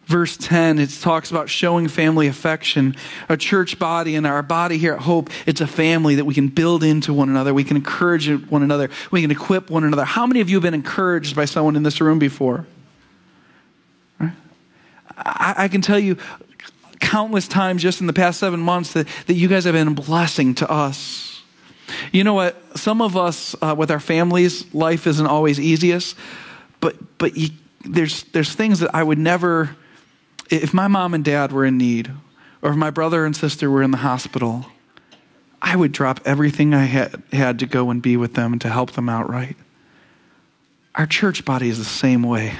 verse 0.04 0.36
10, 0.36 0.78
it 0.78 0.90
talks 1.00 1.32
about 1.32 1.50
showing 1.50 1.88
family 1.88 2.28
affection. 2.28 2.94
A 3.28 3.36
church 3.36 3.80
body 3.80 4.14
and 4.14 4.24
our 4.24 4.44
body 4.44 4.78
here 4.78 4.92
at 4.92 5.00
Hope, 5.00 5.28
it's 5.44 5.60
a 5.60 5.66
family 5.66 6.14
that 6.14 6.24
we 6.24 6.34
can 6.34 6.46
build 6.46 6.84
into 6.84 7.12
one 7.12 7.28
another. 7.28 7.52
We 7.52 7.64
can 7.64 7.76
encourage 7.76 8.30
one 8.48 8.62
another. 8.62 8.90
We 9.10 9.22
can 9.22 9.32
equip 9.32 9.70
one 9.70 9.82
another. 9.82 10.04
How 10.04 10.24
many 10.24 10.40
of 10.40 10.48
you 10.48 10.54
have 10.58 10.62
been 10.62 10.74
encouraged 10.74 11.34
by 11.34 11.46
someone 11.46 11.74
in 11.74 11.82
this 11.82 12.00
room 12.00 12.20
before? 12.20 12.64
I, 15.16 15.54
I 15.58 15.68
can 15.68 15.80
tell 15.80 15.98
you 15.98 16.16
countless 17.00 17.46
times 17.46 17.82
just 17.82 18.00
in 18.00 18.06
the 18.06 18.12
past 18.12 18.40
seven 18.40 18.60
months 18.60 18.92
that, 18.94 19.06
that 19.26 19.34
you 19.34 19.48
guys 19.48 19.64
have 19.64 19.74
been 19.74 19.88
a 19.88 19.94
blessing 19.94 20.54
to 20.56 20.70
us. 20.70 21.42
You 22.12 22.24
know 22.24 22.34
what? 22.34 22.56
Some 22.76 23.00
of 23.00 23.16
us, 23.16 23.54
uh, 23.62 23.74
with 23.76 23.90
our 23.90 24.00
families, 24.00 24.72
life 24.74 25.06
isn't 25.06 25.26
always 25.26 25.60
easiest, 25.60 26.16
but, 26.80 26.96
but 27.18 27.36
you, 27.36 27.50
there's, 27.84 28.24
there's 28.24 28.52
things 28.52 28.80
that 28.80 28.92
I 28.94 29.02
would 29.02 29.18
never 29.18 29.76
if 30.50 30.72
my 30.72 30.88
mom 30.88 31.14
and 31.14 31.24
dad 31.24 31.52
were 31.52 31.64
in 31.64 31.78
need, 31.78 32.10
or 32.62 32.70
if 32.70 32.76
my 32.76 32.90
brother 32.90 33.24
and 33.24 33.34
sister 33.34 33.70
were 33.70 33.82
in 33.82 33.90
the 33.90 33.98
hospital, 33.98 34.66
I 35.60 35.76
would 35.76 35.92
drop 35.92 36.20
everything 36.24 36.74
I 36.74 36.84
had, 36.84 37.22
had 37.32 37.58
to 37.60 37.66
go 37.66 37.90
and 37.90 38.00
be 38.00 38.16
with 38.16 38.34
them 38.34 38.52
and 38.52 38.60
to 38.62 38.68
help 38.68 38.92
them 38.92 39.08
out 39.08 39.28
right. 39.28 39.56
Our 40.94 41.06
church 41.06 41.44
body 41.44 41.68
is 41.68 41.78
the 41.78 41.84
same 41.84 42.22
way. 42.22 42.54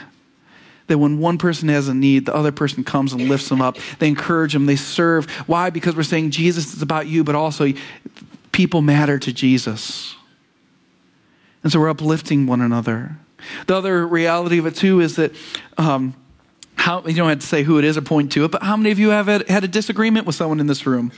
That 0.89 0.99
when 0.99 1.19
one 1.19 1.39
person 1.39 1.69
has 1.69 1.89
a 1.89 1.95
need, 1.95 2.27
the 2.27 2.35
other 2.35 2.53
person 2.53 2.85
comes 2.85 3.13
and 3.13 3.29
lifts 3.29 3.49
them 3.49 3.61
up. 3.61 3.77
They 3.99 4.09
encourage 4.09 4.53
them, 4.53 4.67
they 4.67 4.77
serve. 4.77 5.29
Why? 5.47 5.71
Because 5.71 5.97
we're 5.97 6.05
saying 6.05 6.31
Jesus 6.31 6.75
is 6.75 6.83
about 6.83 7.07
you, 7.07 7.25
but 7.25 7.35
also 7.35 7.73
people 8.53 8.83
matter 8.83 9.19
to 9.19 9.33
Jesus. 9.33 10.15
And 11.63 11.73
so 11.73 11.81
we're 11.81 11.91
uplifting 11.91 12.47
one 12.47 12.61
another. 12.61 13.17
The 13.67 13.75
other 13.75 14.07
reality 14.07 14.59
of 14.59 14.67
it, 14.67 14.77
too, 14.77 15.01
is 15.01 15.17
that. 15.17 15.35
Um, 15.79 16.15
how, 16.77 17.03
you 17.05 17.15
don't 17.15 17.29
have 17.29 17.41
to 17.41 17.47
say 17.47 17.63
who 17.65 17.79
it 17.79 17.85
is 17.85 17.97
or 17.97 18.03
point 18.03 18.31
to 18.33 18.45
it, 18.45 18.51
but 18.53 18.63
how 18.63 18.77
many 18.77 18.91
of 18.91 18.99
you 18.99 19.09
have 19.09 19.27
had, 19.27 19.49
had 19.49 19.65
a 19.65 19.69
disagreement 19.69 20.27
with 20.27 20.37
someone 20.37 20.61
in 20.61 20.67
this 20.67 20.87
room? 20.87 21.11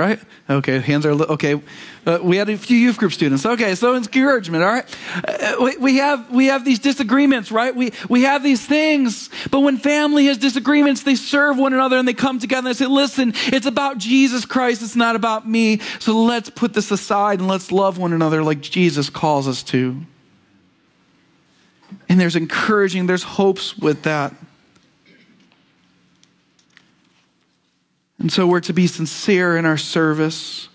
Right? 0.00 0.18
Okay, 0.48 0.78
hands 0.78 1.04
are, 1.04 1.10
okay. 1.10 1.60
Uh, 2.06 2.20
we 2.22 2.38
had 2.38 2.48
a 2.48 2.56
few 2.56 2.78
youth 2.78 2.96
group 2.96 3.12
students. 3.12 3.44
Okay, 3.44 3.74
so 3.74 3.96
encouragement, 3.96 4.64
all 4.64 4.72
right? 4.72 4.96
Uh, 5.22 5.56
we, 5.60 5.76
we, 5.76 5.96
have, 5.98 6.30
we 6.30 6.46
have 6.46 6.64
these 6.64 6.78
disagreements, 6.78 7.52
right? 7.52 7.76
We, 7.76 7.92
we 8.08 8.22
have 8.22 8.42
these 8.42 8.64
things, 8.64 9.28
but 9.50 9.60
when 9.60 9.76
family 9.76 10.24
has 10.24 10.38
disagreements, 10.38 11.02
they 11.02 11.16
serve 11.16 11.58
one 11.58 11.74
another 11.74 11.98
and 11.98 12.08
they 12.08 12.14
come 12.14 12.38
together 12.38 12.66
and 12.66 12.74
they 12.74 12.78
say, 12.82 12.86
listen, 12.86 13.34
it's 13.48 13.66
about 13.66 13.98
Jesus 13.98 14.46
Christ, 14.46 14.80
it's 14.80 14.96
not 14.96 15.16
about 15.16 15.46
me. 15.46 15.80
So 15.98 16.16
let's 16.22 16.48
put 16.48 16.72
this 16.72 16.90
aside 16.90 17.38
and 17.38 17.46
let's 17.46 17.70
love 17.70 17.98
one 17.98 18.14
another 18.14 18.42
like 18.42 18.62
Jesus 18.62 19.10
calls 19.10 19.46
us 19.46 19.62
to. 19.64 20.00
And 22.08 22.18
there's 22.18 22.36
encouraging, 22.36 23.06
there's 23.06 23.22
hopes 23.22 23.76
with 23.76 24.04
that. 24.04 24.32
And 28.20 28.30
so 28.30 28.46
we're 28.46 28.60
to 28.60 28.74
be 28.74 28.86
sincere 28.86 29.56
in 29.56 29.64
our 29.64 29.78
service. 29.78 30.68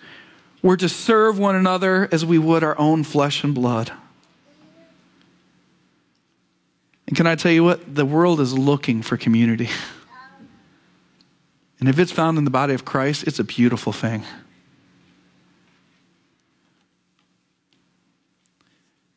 We're 0.64 0.78
to 0.78 0.90
serve 0.90 1.38
one 1.38 1.56
another 1.56 2.10
as 2.12 2.26
we 2.26 2.40
would 2.40 2.64
our 2.64 2.78
own 2.78 3.04
flesh 3.04 3.44
and 3.44 3.54
blood. 3.54 3.92
And 7.08 7.16
can 7.16 7.28
I 7.28 7.36
tell 7.36 7.52
you 7.52 7.64
what? 7.64 7.96
The 7.96 8.06
world 8.06 8.40
is 8.40 8.58
looking 8.58 9.04
for 9.04 9.16
community. 9.16 9.70
And 11.80 11.88
if 11.88 12.00
it's 12.00 12.12
found 12.12 12.40
in 12.40 12.46
the 12.46 12.52
body 12.52 12.74
of 12.74 12.84
Christ, 12.84 13.26
it's 13.28 13.38
a 13.38 13.44
beautiful 13.44 13.94
thing. 13.94 14.24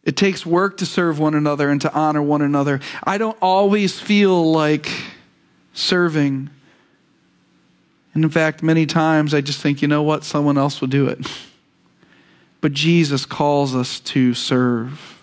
It 0.04 0.16
takes 0.16 0.44
work 0.44 0.76
to 0.78 0.86
serve 0.86 1.18
one 1.18 1.34
another 1.34 1.70
and 1.70 1.80
to 1.80 1.92
honor 1.94 2.22
one 2.22 2.42
another. 2.42 2.80
I 3.04 3.16
don't 3.16 3.38
always 3.40 3.98
feel 3.98 4.52
like 4.52 4.90
serving 5.72 6.50
and 8.14 8.24
in 8.24 8.30
fact, 8.30 8.62
many 8.62 8.86
times 8.86 9.34
I 9.34 9.40
just 9.40 9.60
think, 9.60 9.82
you 9.82 9.88
know 9.88 10.02
what, 10.02 10.24
someone 10.24 10.58
else 10.58 10.80
will 10.80 10.88
do 10.88 11.06
it. 11.06 11.26
But 12.60 12.72
Jesus 12.72 13.24
calls 13.24 13.74
us 13.74 14.00
to 14.00 14.34
serve. 14.34 15.16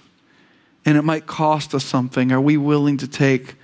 And 0.86 0.98
it 0.98 1.02
might 1.02 1.26
cost 1.26 1.74
us 1.74 1.84
something. 1.84 2.32
Are 2.32 2.40
we 2.40 2.58
willing 2.58 2.98
to 2.98 3.08
take 3.08 3.56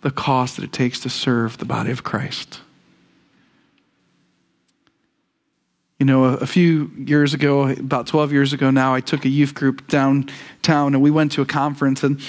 the 0.00 0.10
cost 0.10 0.56
that 0.56 0.64
it 0.64 0.72
takes 0.72 0.98
to 1.00 1.10
serve 1.10 1.58
the 1.58 1.64
body 1.64 1.90
of 1.90 2.02
Christ? 2.02 2.60
You 6.00 6.06
know, 6.06 6.24
a, 6.24 6.46
few 6.46 6.90
years 6.98 7.34
ago, 7.34 7.68
about 7.68 8.06
12 8.08 8.32
years 8.32 8.52
ago 8.52 8.70
now, 8.70 8.94
I 8.94 9.00
took 9.00 9.24
a 9.24 9.28
youth 9.28 9.54
group 9.54 9.86
downtown 9.86 10.94
and 10.94 11.02
we 11.02 11.10
went 11.10 11.32
to 11.32 11.42
a 11.42 11.46
conference. 11.46 12.02
And 12.02 12.20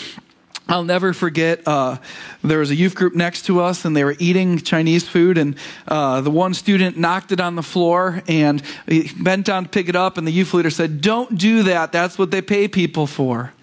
I'll 0.67 0.83
never 0.83 1.13
forget, 1.13 1.61
uh, 1.67 1.97
there 2.43 2.57
was 2.57 2.71
a 2.71 2.75
youth 2.75 2.95
group 2.95 3.13
next 3.13 3.43
to 3.45 3.61
us 3.61 3.85
and 3.85 3.95
they 3.95 4.03
were 4.03 4.15
eating 4.17 4.57
Chinese 4.57 5.07
food. 5.07 5.37
And 5.37 5.55
uh, 5.87 6.21
the 6.21 6.31
one 6.31 6.55
student 6.55 6.97
knocked 6.97 7.31
it 7.31 7.39
on 7.39 7.55
the 7.55 7.63
floor 7.63 8.23
and 8.27 8.63
he 8.87 9.11
bent 9.19 9.45
down 9.45 9.65
to 9.65 9.69
pick 9.69 9.89
it 9.89 9.95
up. 9.95 10.17
And 10.17 10.25
the 10.25 10.31
youth 10.31 10.53
leader 10.53 10.71
said, 10.71 11.01
Don't 11.01 11.37
do 11.37 11.63
that. 11.63 11.91
That's 11.91 12.17
what 12.17 12.31
they 12.31 12.41
pay 12.41 12.67
people 12.67 13.05
for 13.05 13.53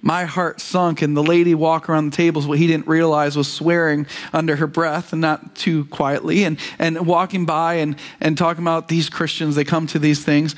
my 0.00 0.24
heart 0.24 0.60
sunk 0.60 1.02
and 1.02 1.16
the 1.16 1.22
lady 1.22 1.54
walk 1.54 1.88
around 1.88 2.12
the 2.12 2.16
tables 2.16 2.46
what 2.46 2.56
he 2.58 2.66
didn't 2.66 2.86
realize 2.86 3.36
was 3.36 3.52
swearing 3.52 4.06
under 4.32 4.56
her 4.56 4.66
breath 4.66 5.12
and 5.12 5.20
not 5.20 5.56
too 5.56 5.84
quietly 5.86 6.44
and, 6.44 6.58
and 6.78 7.04
walking 7.04 7.44
by 7.44 7.74
and, 7.74 7.96
and 8.20 8.38
talking 8.38 8.62
about 8.62 8.88
these 8.88 9.10
christians 9.10 9.56
they 9.56 9.64
come 9.64 9.86
to 9.86 9.98
these 9.98 10.24
things 10.24 10.54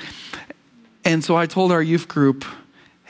and 1.03 1.23
so 1.23 1.35
i 1.35 1.45
told 1.45 1.71
our 1.71 1.81
youth 1.81 2.07
group 2.07 2.45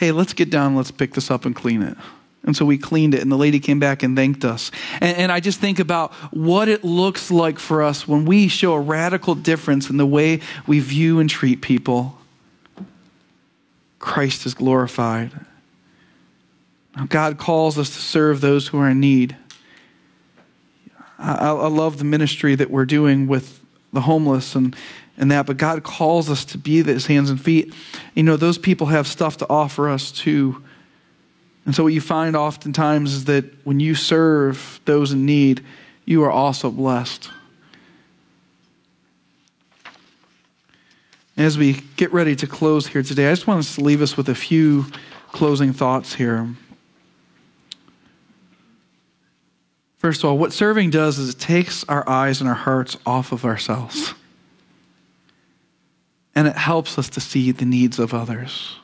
hey 0.02 0.12
let's 0.12 0.34
get 0.34 0.50
down 0.50 0.76
let's 0.76 0.90
pick 0.90 1.14
this 1.14 1.30
up 1.32 1.46
and 1.46 1.56
clean 1.56 1.84
it. 1.84 1.96
And 2.44 2.58
so 2.58 2.66
we 2.66 2.80
cleaned 2.80 3.14
it 3.14 3.22
and 3.22 3.32
the 3.32 3.38
lady 3.38 3.60
came 3.60 3.80
back 3.80 4.02
and 4.02 4.18
thanked 4.18 4.44
us. 4.44 4.72
And, 5.00 5.16
and 5.16 5.32
i 5.32 5.40
just 5.40 5.60
think 5.60 5.78
about 5.78 6.12
what 6.34 6.68
it 6.68 6.84
looks 6.84 7.30
like 7.30 7.60
for 7.60 7.84
us 7.84 8.08
when 8.08 8.26
we 8.26 8.48
show 8.48 8.74
a 8.74 8.80
radical 8.80 9.36
difference 9.36 9.92
in 9.92 9.98
the 9.98 10.06
way 10.08 10.42
we 10.66 10.80
view 10.80 11.20
and 11.20 11.30
treat 11.30 11.62
people. 11.62 12.18
Christ 14.00 14.48
is 14.48 14.56
glorified. 14.56 15.32
God 17.08 17.38
calls 17.38 17.78
us 17.78 17.92
to 17.92 18.02
serve 18.02 18.42
those 18.42 18.70
who 18.70 18.80
are 18.80 18.90
in 18.90 19.00
need. 19.00 19.38
I, 21.20 21.50
I, 21.50 21.68
love 21.68 22.00
the 22.00 22.04
ministry 22.04 22.56
that 22.56 22.72
we're 22.72 22.86
doing 22.86 23.28
with 23.28 23.62
the 23.94 24.02
homeless 24.02 24.56
and, 24.56 24.76
and 25.22 25.30
that, 25.30 25.46
but 25.46 25.58
God 25.58 25.84
calls 25.84 26.32
us 26.32 26.44
to 26.46 26.58
be 26.58 26.82
his 26.82 27.06
hands 27.06 27.30
and 27.30 27.40
feet. 27.40 27.74
You 28.16 28.24
know, 28.24 28.38
those 28.38 28.58
people 28.58 28.88
have 28.88 29.06
stuff 29.06 29.38
to 29.38 29.48
offer 29.48 29.88
us 29.88 30.12
too. 30.12 30.64
And 31.64 31.76
so, 31.76 31.84
what 31.84 31.94
you 31.94 32.02
find 32.02 32.36
oftentimes 32.36 33.14
is 33.14 33.26
that 33.26 33.46
when 33.64 33.80
you 33.80 33.94
serve 33.94 34.82
those 34.86 35.12
in 35.12 35.28
need, 35.28 35.64
you 36.06 36.24
are 36.24 36.32
also 36.32 36.72
blessed. 36.72 37.30
As 41.38 41.56
we 41.56 41.84
get 41.98 42.12
ready 42.12 42.36
to 42.38 42.48
close 42.48 42.88
here 42.88 43.04
today, 43.04 43.28
I 43.28 43.32
just 43.32 43.46
want 43.46 43.60
us 43.60 43.76
to 43.76 43.82
leave 43.82 44.02
us 44.02 44.18
with 44.18 44.28
a 44.28 44.36
few 44.36 44.88
closing 45.32 45.72
thoughts 45.72 46.16
here. 46.16 46.50
First 50.00 50.24
of 50.24 50.32
all, 50.32 50.38
what 50.40 50.52
serving 50.52 50.90
does 50.90 51.20
is 51.20 51.36
it 51.36 51.40
takes 51.40 51.84
our 51.84 52.08
eyes 52.10 52.42
and 52.42 52.50
our 52.50 52.56
hearts 52.56 52.98
off 53.06 53.32
of 53.32 53.46
ourselves. 53.46 54.16
And 56.34 56.48
it 56.48 56.56
helps 56.56 56.98
us 56.98 57.10
to 57.10 57.20
see 57.20 57.52
the 57.52 57.66
needs 57.66 58.00
of 58.00 58.14
others. 58.14 58.76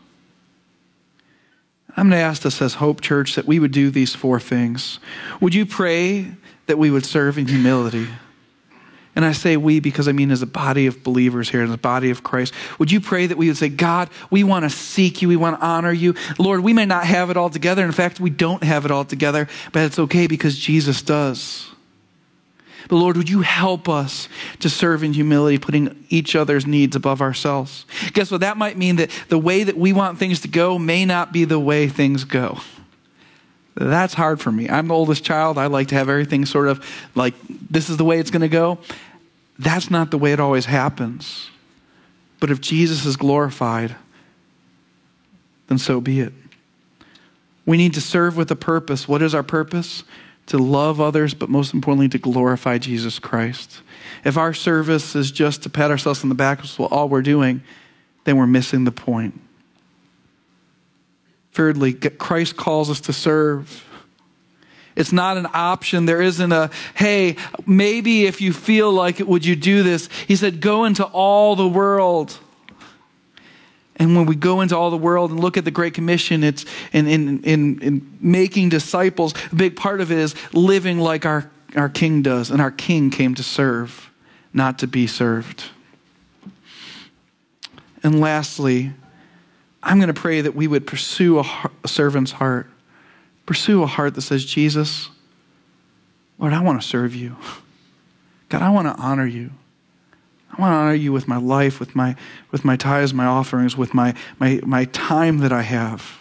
I'm 1.95 2.10
going 2.10 2.19
to 2.19 2.25
ask 2.25 2.45
us 2.45 2.62
as 2.62 2.75
Hope 2.75 3.01
Church 3.01 3.36
that 3.36 3.45
we 3.45 3.60
would 3.60 3.71
do 3.71 3.89
these 3.89 4.13
four 4.13 4.39
things. 4.39 4.99
Would 5.41 5.55
you 5.55 5.65
pray 5.65 6.31
that 6.67 6.77
we 6.77 6.91
would 6.91 7.05
serve 7.05 7.38
in 7.38 7.47
humility? 7.47 8.07
And 9.15 9.25
I 9.25 9.31
say 9.31 9.57
we 9.57 9.79
because 9.79 10.07
I 10.07 10.12
mean 10.12 10.29
as 10.29 10.43
a 10.43 10.47
body 10.47 10.86
of 10.86 11.01
believers 11.01 11.49
here, 11.49 11.63
as 11.63 11.71
a 11.71 11.77
body 11.77 12.12
of 12.12 12.21
Christ. 12.21 12.53
Would 12.77 12.91
you 12.91 13.01
pray 13.01 13.25
that 13.25 13.36
we 13.36 13.47
would 13.47 13.57
say, 13.57 13.67
God, 13.67 14.12
we 14.29 14.43
want 14.43 14.63
to 14.63 14.69
seek 14.69 15.23
you, 15.23 15.27
we 15.27 15.36
want 15.36 15.60
to 15.60 15.65
honor 15.65 15.91
you. 15.91 16.13
Lord, 16.38 16.60
we 16.60 16.71
may 16.71 16.86
not 16.86 17.03
have 17.03 17.31
it 17.31 17.38
all 17.38 17.49
together. 17.49 17.83
In 17.83 17.91
fact, 17.93 18.19
we 18.19 18.29
don't 18.29 18.62
have 18.62 18.86
it 18.86 18.91
all 18.91 19.05
together, 19.05 19.47
but 19.71 19.81
it's 19.81 19.97
okay 19.97 20.27
because 20.27 20.55
Jesus 20.55 21.01
does. 21.01 21.67
But 22.88 22.97
Lord, 22.97 23.17
would 23.17 23.30
you 23.30 23.41
help 23.41 23.89
us 23.89 24.30
to 24.60 24.69
serve 24.69 25.04
in 25.04 25.13
humility, 25.13 25.58
putting 25.58 26.06
each 26.10 26.36
other's 26.36 26.65
needs 26.65 26.95
above 26.95 27.21
ourselves? 27.21 27.86
Guess 28.13 28.32
what? 28.32 28.41
That 28.41 28.58
might 28.58 28.78
mean 28.78 28.95
that 28.97 29.10
the 29.30 29.38
way 29.38 29.63
that 29.63 29.78
we 29.78 29.93
want 29.93 30.17
things 30.17 30.41
to 30.41 30.47
go 30.47 30.80
may 30.80 31.06
not 31.06 31.34
be 31.34 31.45
the 31.45 31.60
way 31.60 31.88
things 31.88 32.23
go. 32.23 32.60
That's 33.76 34.13
hard 34.13 34.41
for 34.41 34.52
me. 34.52 34.69
I'm 34.69 34.88
the 34.88 34.93
oldest 34.93 35.23
child. 35.23 35.58
I 35.58 35.67
like 35.67 35.89
to 35.89 35.95
have 35.95 36.10
everything 36.10 36.45
sort 36.45 36.67
of 36.67 36.84
like 37.13 37.36
this 37.47 37.89
is 37.89 37.97
the 37.97 38.06
way 38.06 38.19
it's 38.19 38.32
going 38.32 38.41
to 38.41 38.50
go. 38.50 38.80
That's 39.60 39.91
not 39.91 40.10
the 40.10 40.17
way 40.17 40.34
it 40.34 40.39
always 40.39 40.65
happens. 40.65 41.50
But 42.39 42.50
if 42.50 42.62
Jesus 42.62 43.06
is 43.06 43.17
glorified, 43.17 43.95
then 45.67 45.78
so 45.78 46.02
be 46.02 46.21
it. 46.21 46.34
We 47.65 47.78
need 47.78 47.93
to 47.95 48.02
serve 48.02 48.38
with 48.38 48.50
a 48.50 48.56
purpose. 48.56 49.08
What 49.08 49.21
is 49.21 49.36
our 49.36 49.43
purpose? 49.43 50.04
To 50.47 50.57
love 50.57 51.01
others, 51.01 51.33
but 51.33 51.49
most 51.49 51.73
importantly, 51.73 52.07
to 52.10 52.17
glorify 52.17 52.77
Jesus 52.77 53.19
Christ. 53.19 53.81
If 54.23 54.38
our 54.38 54.53
service 54.53 55.15
is 55.15 55.29
just 55.29 55.63
to 55.63 55.69
pat 55.69 55.91
ourselves 55.91 56.23
on 56.23 56.29
the 56.29 56.36
back, 56.36 56.60
that's 56.60 56.79
all 56.79 57.10
we're 57.10 57.21
doing, 57.21 57.62
then 58.23 58.38
we're 58.38 58.47
missing 58.47 58.86
the 58.86 58.91
point. 58.91 59.39
Thirdly, 61.51 61.93
Christ 61.93 62.55
calls 62.55 62.89
us 62.89 63.01
to 63.01 63.13
serve. 63.13 63.83
It's 64.95 65.12
not 65.12 65.38
an 65.38 65.47
option. 65.53 66.05
There 66.05 66.21
isn't 66.21 66.51
a, 66.51 66.69
hey, 66.95 67.36
maybe 67.65 68.25
if 68.25 68.41
you 68.41 68.53
feel 68.53 68.91
like 68.91 69.19
it, 69.19 69.27
would 69.27 69.45
you 69.45 69.55
do 69.55 69.83
this? 69.83 70.07
He 70.27 70.36
said, 70.36 70.62
go 70.62 70.86
into 70.86 71.03
all 71.03 71.55
the 71.55 71.67
world. 71.67 72.38
And 73.97 74.15
when 74.15 74.27
we 74.27 74.36
go 74.36 74.62
into 74.62 74.77
all 74.77 74.91
the 74.91 74.97
world 74.97 75.31
and 75.31 75.39
look 75.39 75.57
at 75.57 75.65
the 75.65 75.71
Great 75.71 75.95
Commission, 75.95 76.43
it's 76.43 76.65
in, 76.93 77.07
in, 77.07 77.43
in, 77.43 77.81
in 77.81 78.17
making 78.21 78.69
disciples, 78.69 79.33
a 79.51 79.55
big 79.55 79.75
part 79.75 80.01
of 80.01 80.12
it 80.12 80.19
is 80.19 80.36
living 80.53 80.99
like 80.99 81.25
our, 81.25 81.49
our 81.75 81.89
King 81.89 82.21
does. 82.21 82.51
And 82.51 82.62
our 82.62 82.71
King 82.71 83.10
came 83.10 83.33
to 83.36 83.43
serve, 83.43 84.12
not 84.53 84.79
to 84.79 84.88
be 84.88 85.07
served. 85.07 85.65
And 88.03 88.21
lastly, 88.21 88.93
I'm 89.81 89.97
going 89.97 90.13
to 90.13 90.19
pray 90.19 90.41
that 90.41 90.53
we 90.53 90.67
would 90.67 90.86
pursue 90.86 91.39
a, 91.39 91.71
a 91.83 91.88
servant's 91.88 92.33
heart. 92.33 92.69
Pursue 93.47 93.81
a 93.81 93.88
heart 93.88 94.13
that 94.13 94.21
says, 94.21 94.45
Jesus, 94.45 95.10
Lord, 96.38 96.53
I 96.53 96.62
want 96.62 96.79
to 96.81 96.88
serve 96.88 97.15
you. 97.15 97.36
God, 98.49 98.62
I 98.62 98.69
want 98.69 98.88
to 98.88 99.01
honor 99.01 99.25
you. 99.25 99.51
I 100.51 100.62
want 100.62 100.71
to 100.71 100.75
honor 100.75 100.93
you 100.93 101.12
with 101.12 101.27
my 101.27 101.38
life, 101.38 101.79
with 101.79 101.95
my, 101.95 102.15
with 102.51 102.65
my 102.65 102.75
tithes, 102.77 103.13
my 103.13 103.25
offerings, 103.25 103.75
with 103.77 103.93
my, 103.93 104.13
my, 104.39 104.60
my 104.65 104.86
time 104.86 105.39
that 105.39 105.51
I 105.51 105.62
have. 105.62 106.17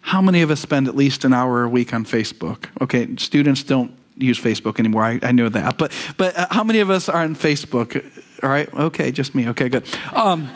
How 0.00 0.20
many 0.20 0.42
of 0.42 0.50
us 0.50 0.60
spend 0.60 0.88
at 0.88 0.96
least 0.96 1.24
an 1.24 1.32
hour 1.32 1.62
a 1.62 1.68
week 1.68 1.92
on 1.92 2.04
Facebook? 2.04 2.66
Okay, 2.80 3.14
students 3.16 3.62
don't 3.62 3.94
use 4.16 4.38
Facebook 4.38 4.78
anymore. 4.78 5.04
I, 5.04 5.18
I 5.22 5.32
know 5.32 5.48
that. 5.48 5.78
But, 5.78 5.92
but 6.16 6.36
uh, 6.36 6.46
how 6.50 6.64
many 6.64 6.80
of 6.80 6.90
us 6.90 7.08
are 7.08 7.22
on 7.22 7.34
Facebook? 7.34 8.02
All 8.42 8.50
right, 8.50 8.72
okay, 8.74 9.12
just 9.12 9.34
me. 9.34 9.48
Okay, 9.48 9.68
good. 9.68 9.86
Um, 10.12 10.50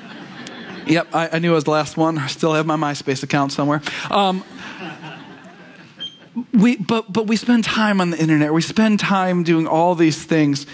yep, 0.86 1.08
I, 1.12 1.28
I, 1.32 1.38
knew 1.38 1.52
I 1.52 1.54
was 1.54 1.64
the 1.64 1.70
last 1.70 1.96
one. 1.96 2.18
I 2.18 2.26
still 2.26 2.54
have 2.54 2.66
my 2.66 2.76
MySpace 2.76 3.22
account 3.22 3.52
somewhere. 3.52 3.82
Um, 4.10 4.44
we, 6.52 6.76
but, 6.76 7.12
but 7.12 7.26
we 7.26 7.36
spend 7.36 7.64
time 7.64 8.00
on 8.00 8.10
the 8.10 8.18
internet, 8.18 8.52
we 8.52 8.62
spend 8.62 9.00
time 9.00 9.42
doing 9.42 9.66
all 9.66 9.94
these 9.94 10.22
things. 10.24 10.66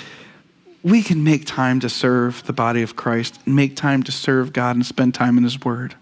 We 0.82 1.02
can 1.02 1.22
make 1.22 1.46
time 1.46 1.80
to 1.80 1.88
serve 1.88 2.44
the 2.44 2.52
body 2.52 2.82
of 2.82 2.96
Christ 2.96 3.38
and 3.46 3.54
make 3.54 3.76
time 3.76 4.02
to 4.02 4.12
serve 4.12 4.52
God 4.52 4.74
and 4.74 4.84
spend 4.84 5.14
time 5.14 5.38
in 5.38 5.44
His 5.44 5.60
Word. 5.60 5.94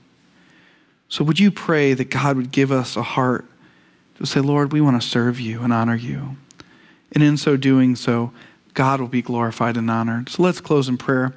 So, 1.09 1.25
would 1.25 1.39
you 1.39 1.51
pray 1.51 1.93
that 1.93 2.09
God 2.09 2.37
would 2.37 2.51
give 2.51 2.73
us 2.73 2.97
a 2.97 3.03
heart 3.03 3.45
to 4.19 4.27
say, 4.27 4.41
Lord, 4.41 4.73
we 4.73 4.81
want 4.81 5.01
to 5.01 5.07
serve 5.07 5.41
you 5.41 5.63
and 5.63 5.73
honor 5.73 5.97
you? 5.97 6.37
And 7.13 7.23
in 7.23 7.37
so 7.37 7.57
doing 7.57 7.97
so, 7.97 8.33
God 8.73 9.01
will 9.01 9.09
be 9.09 9.21
glorified 9.21 9.77
and 9.77 9.91
honored. 9.91 10.29
So, 10.29 10.43
let's 10.43 10.61
close 10.61 10.89
in 10.89 10.97
prayer 10.97 11.35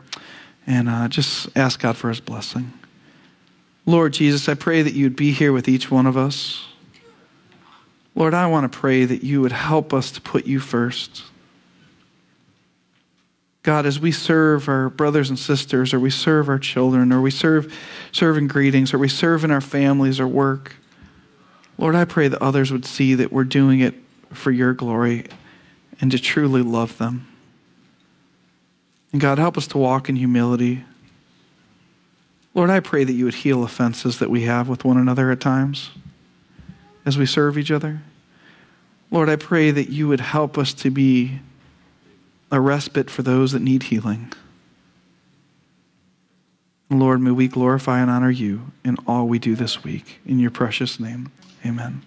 and 0.65 0.87
uh, 0.87 1.07
just 1.09 1.49
ask 1.57 1.81
God 1.81 1.97
for 1.97 2.09
His 2.09 2.21
blessing. 2.21 2.71
Lord 3.85 4.13
Jesus, 4.13 4.47
I 4.47 4.53
pray 4.53 4.81
that 4.81 4.93
you'd 4.93 5.15
be 5.15 5.31
here 5.31 5.51
with 5.51 5.67
each 5.67 5.91
one 5.91 6.05
of 6.05 6.15
us. 6.15 6.65
Lord, 8.15 8.33
I 8.33 8.45
want 8.47 8.71
to 8.71 8.77
pray 8.77 9.05
that 9.05 9.23
you 9.23 9.41
would 9.41 9.51
help 9.51 9.93
us 9.93 10.11
to 10.11 10.21
put 10.21 10.45
you 10.45 10.59
first. 10.59 11.23
God, 13.63 13.85
as 13.85 13.97
we 13.97 14.11
serve 14.11 14.67
our 14.67 14.89
brothers 14.89 15.29
and 15.29 15.39
sisters, 15.39 15.93
or 15.93 15.99
we 15.99 16.09
serve 16.09 16.49
our 16.49 16.59
children, 16.59 17.13
or 17.13 17.21
we 17.21 17.31
serve 17.31 17.73
serve 18.11 18.37
in 18.37 18.47
greetings, 18.47 18.93
or 18.93 18.97
we 18.97 19.07
serve 19.07 19.45
in 19.45 19.51
our 19.51 19.61
families 19.61 20.19
or 20.19 20.27
work, 20.27 20.75
Lord, 21.77 21.95
I 21.95 22.05
pray 22.05 22.27
that 22.27 22.41
others 22.41 22.71
would 22.71 22.85
see 22.85 23.15
that 23.15 23.31
we're 23.31 23.45
doing 23.45 23.79
it 23.79 23.95
for 24.31 24.51
your 24.51 24.73
glory 24.73 25.25
and 26.01 26.11
to 26.11 26.19
truly 26.19 26.61
love 26.61 26.97
them. 26.97 27.27
And 29.11 29.21
God, 29.21 29.37
help 29.37 29.57
us 29.57 29.67
to 29.67 29.77
walk 29.77 30.09
in 30.09 30.17
humility. 30.17 30.83
Lord, 32.53 32.69
I 32.69 32.79
pray 32.79 33.03
that 33.03 33.13
you 33.13 33.25
would 33.25 33.35
heal 33.35 33.63
offenses 33.63 34.19
that 34.19 34.29
we 34.29 34.41
have 34.41 34.67
with 34.67 34.83
one 34.83 34.97
another 34.97 35.31
at 35.31 35.39
times 35.39 35.91
as 37.05 37.17
we 37.17 37.25
serve 37.25 37.57
each 37.57 37.71
other. 37.71 38.01
Lord, 39.09 39.29
I 39.29 39.35
pray 39.35 39.71
that 39.71 39.89
you 39.89 40.07
would 40.07 40.19
help 40.19 40.57
us 40.57 40.73
to 40.75 40.89
be 40.89 41.39
a 42.53 42.61
respite 42.61 43.09
for 43.09 43.23
those 43.23 43.51
that 43.51 43.63
need 43.63 43.83
healing. 43.83 44.31
Lord, 46.91 47.19
may 47.19 47.31
we 47.31 47.47
glorify 47.47 47.99
and 47.99 48.11
honor 48.11 48.29
you 48.29 48.71
in 48.85 48.95
all 49.07 49.27
we 49.27 49.39
do 49.39 49.55
this 49.55 49.83
week. 49.83 50.19
In 50.23 50.37
your 50.37 50.51
precious 50.51 50.99
name, 50.99 51.31
amen. 51.65 52.03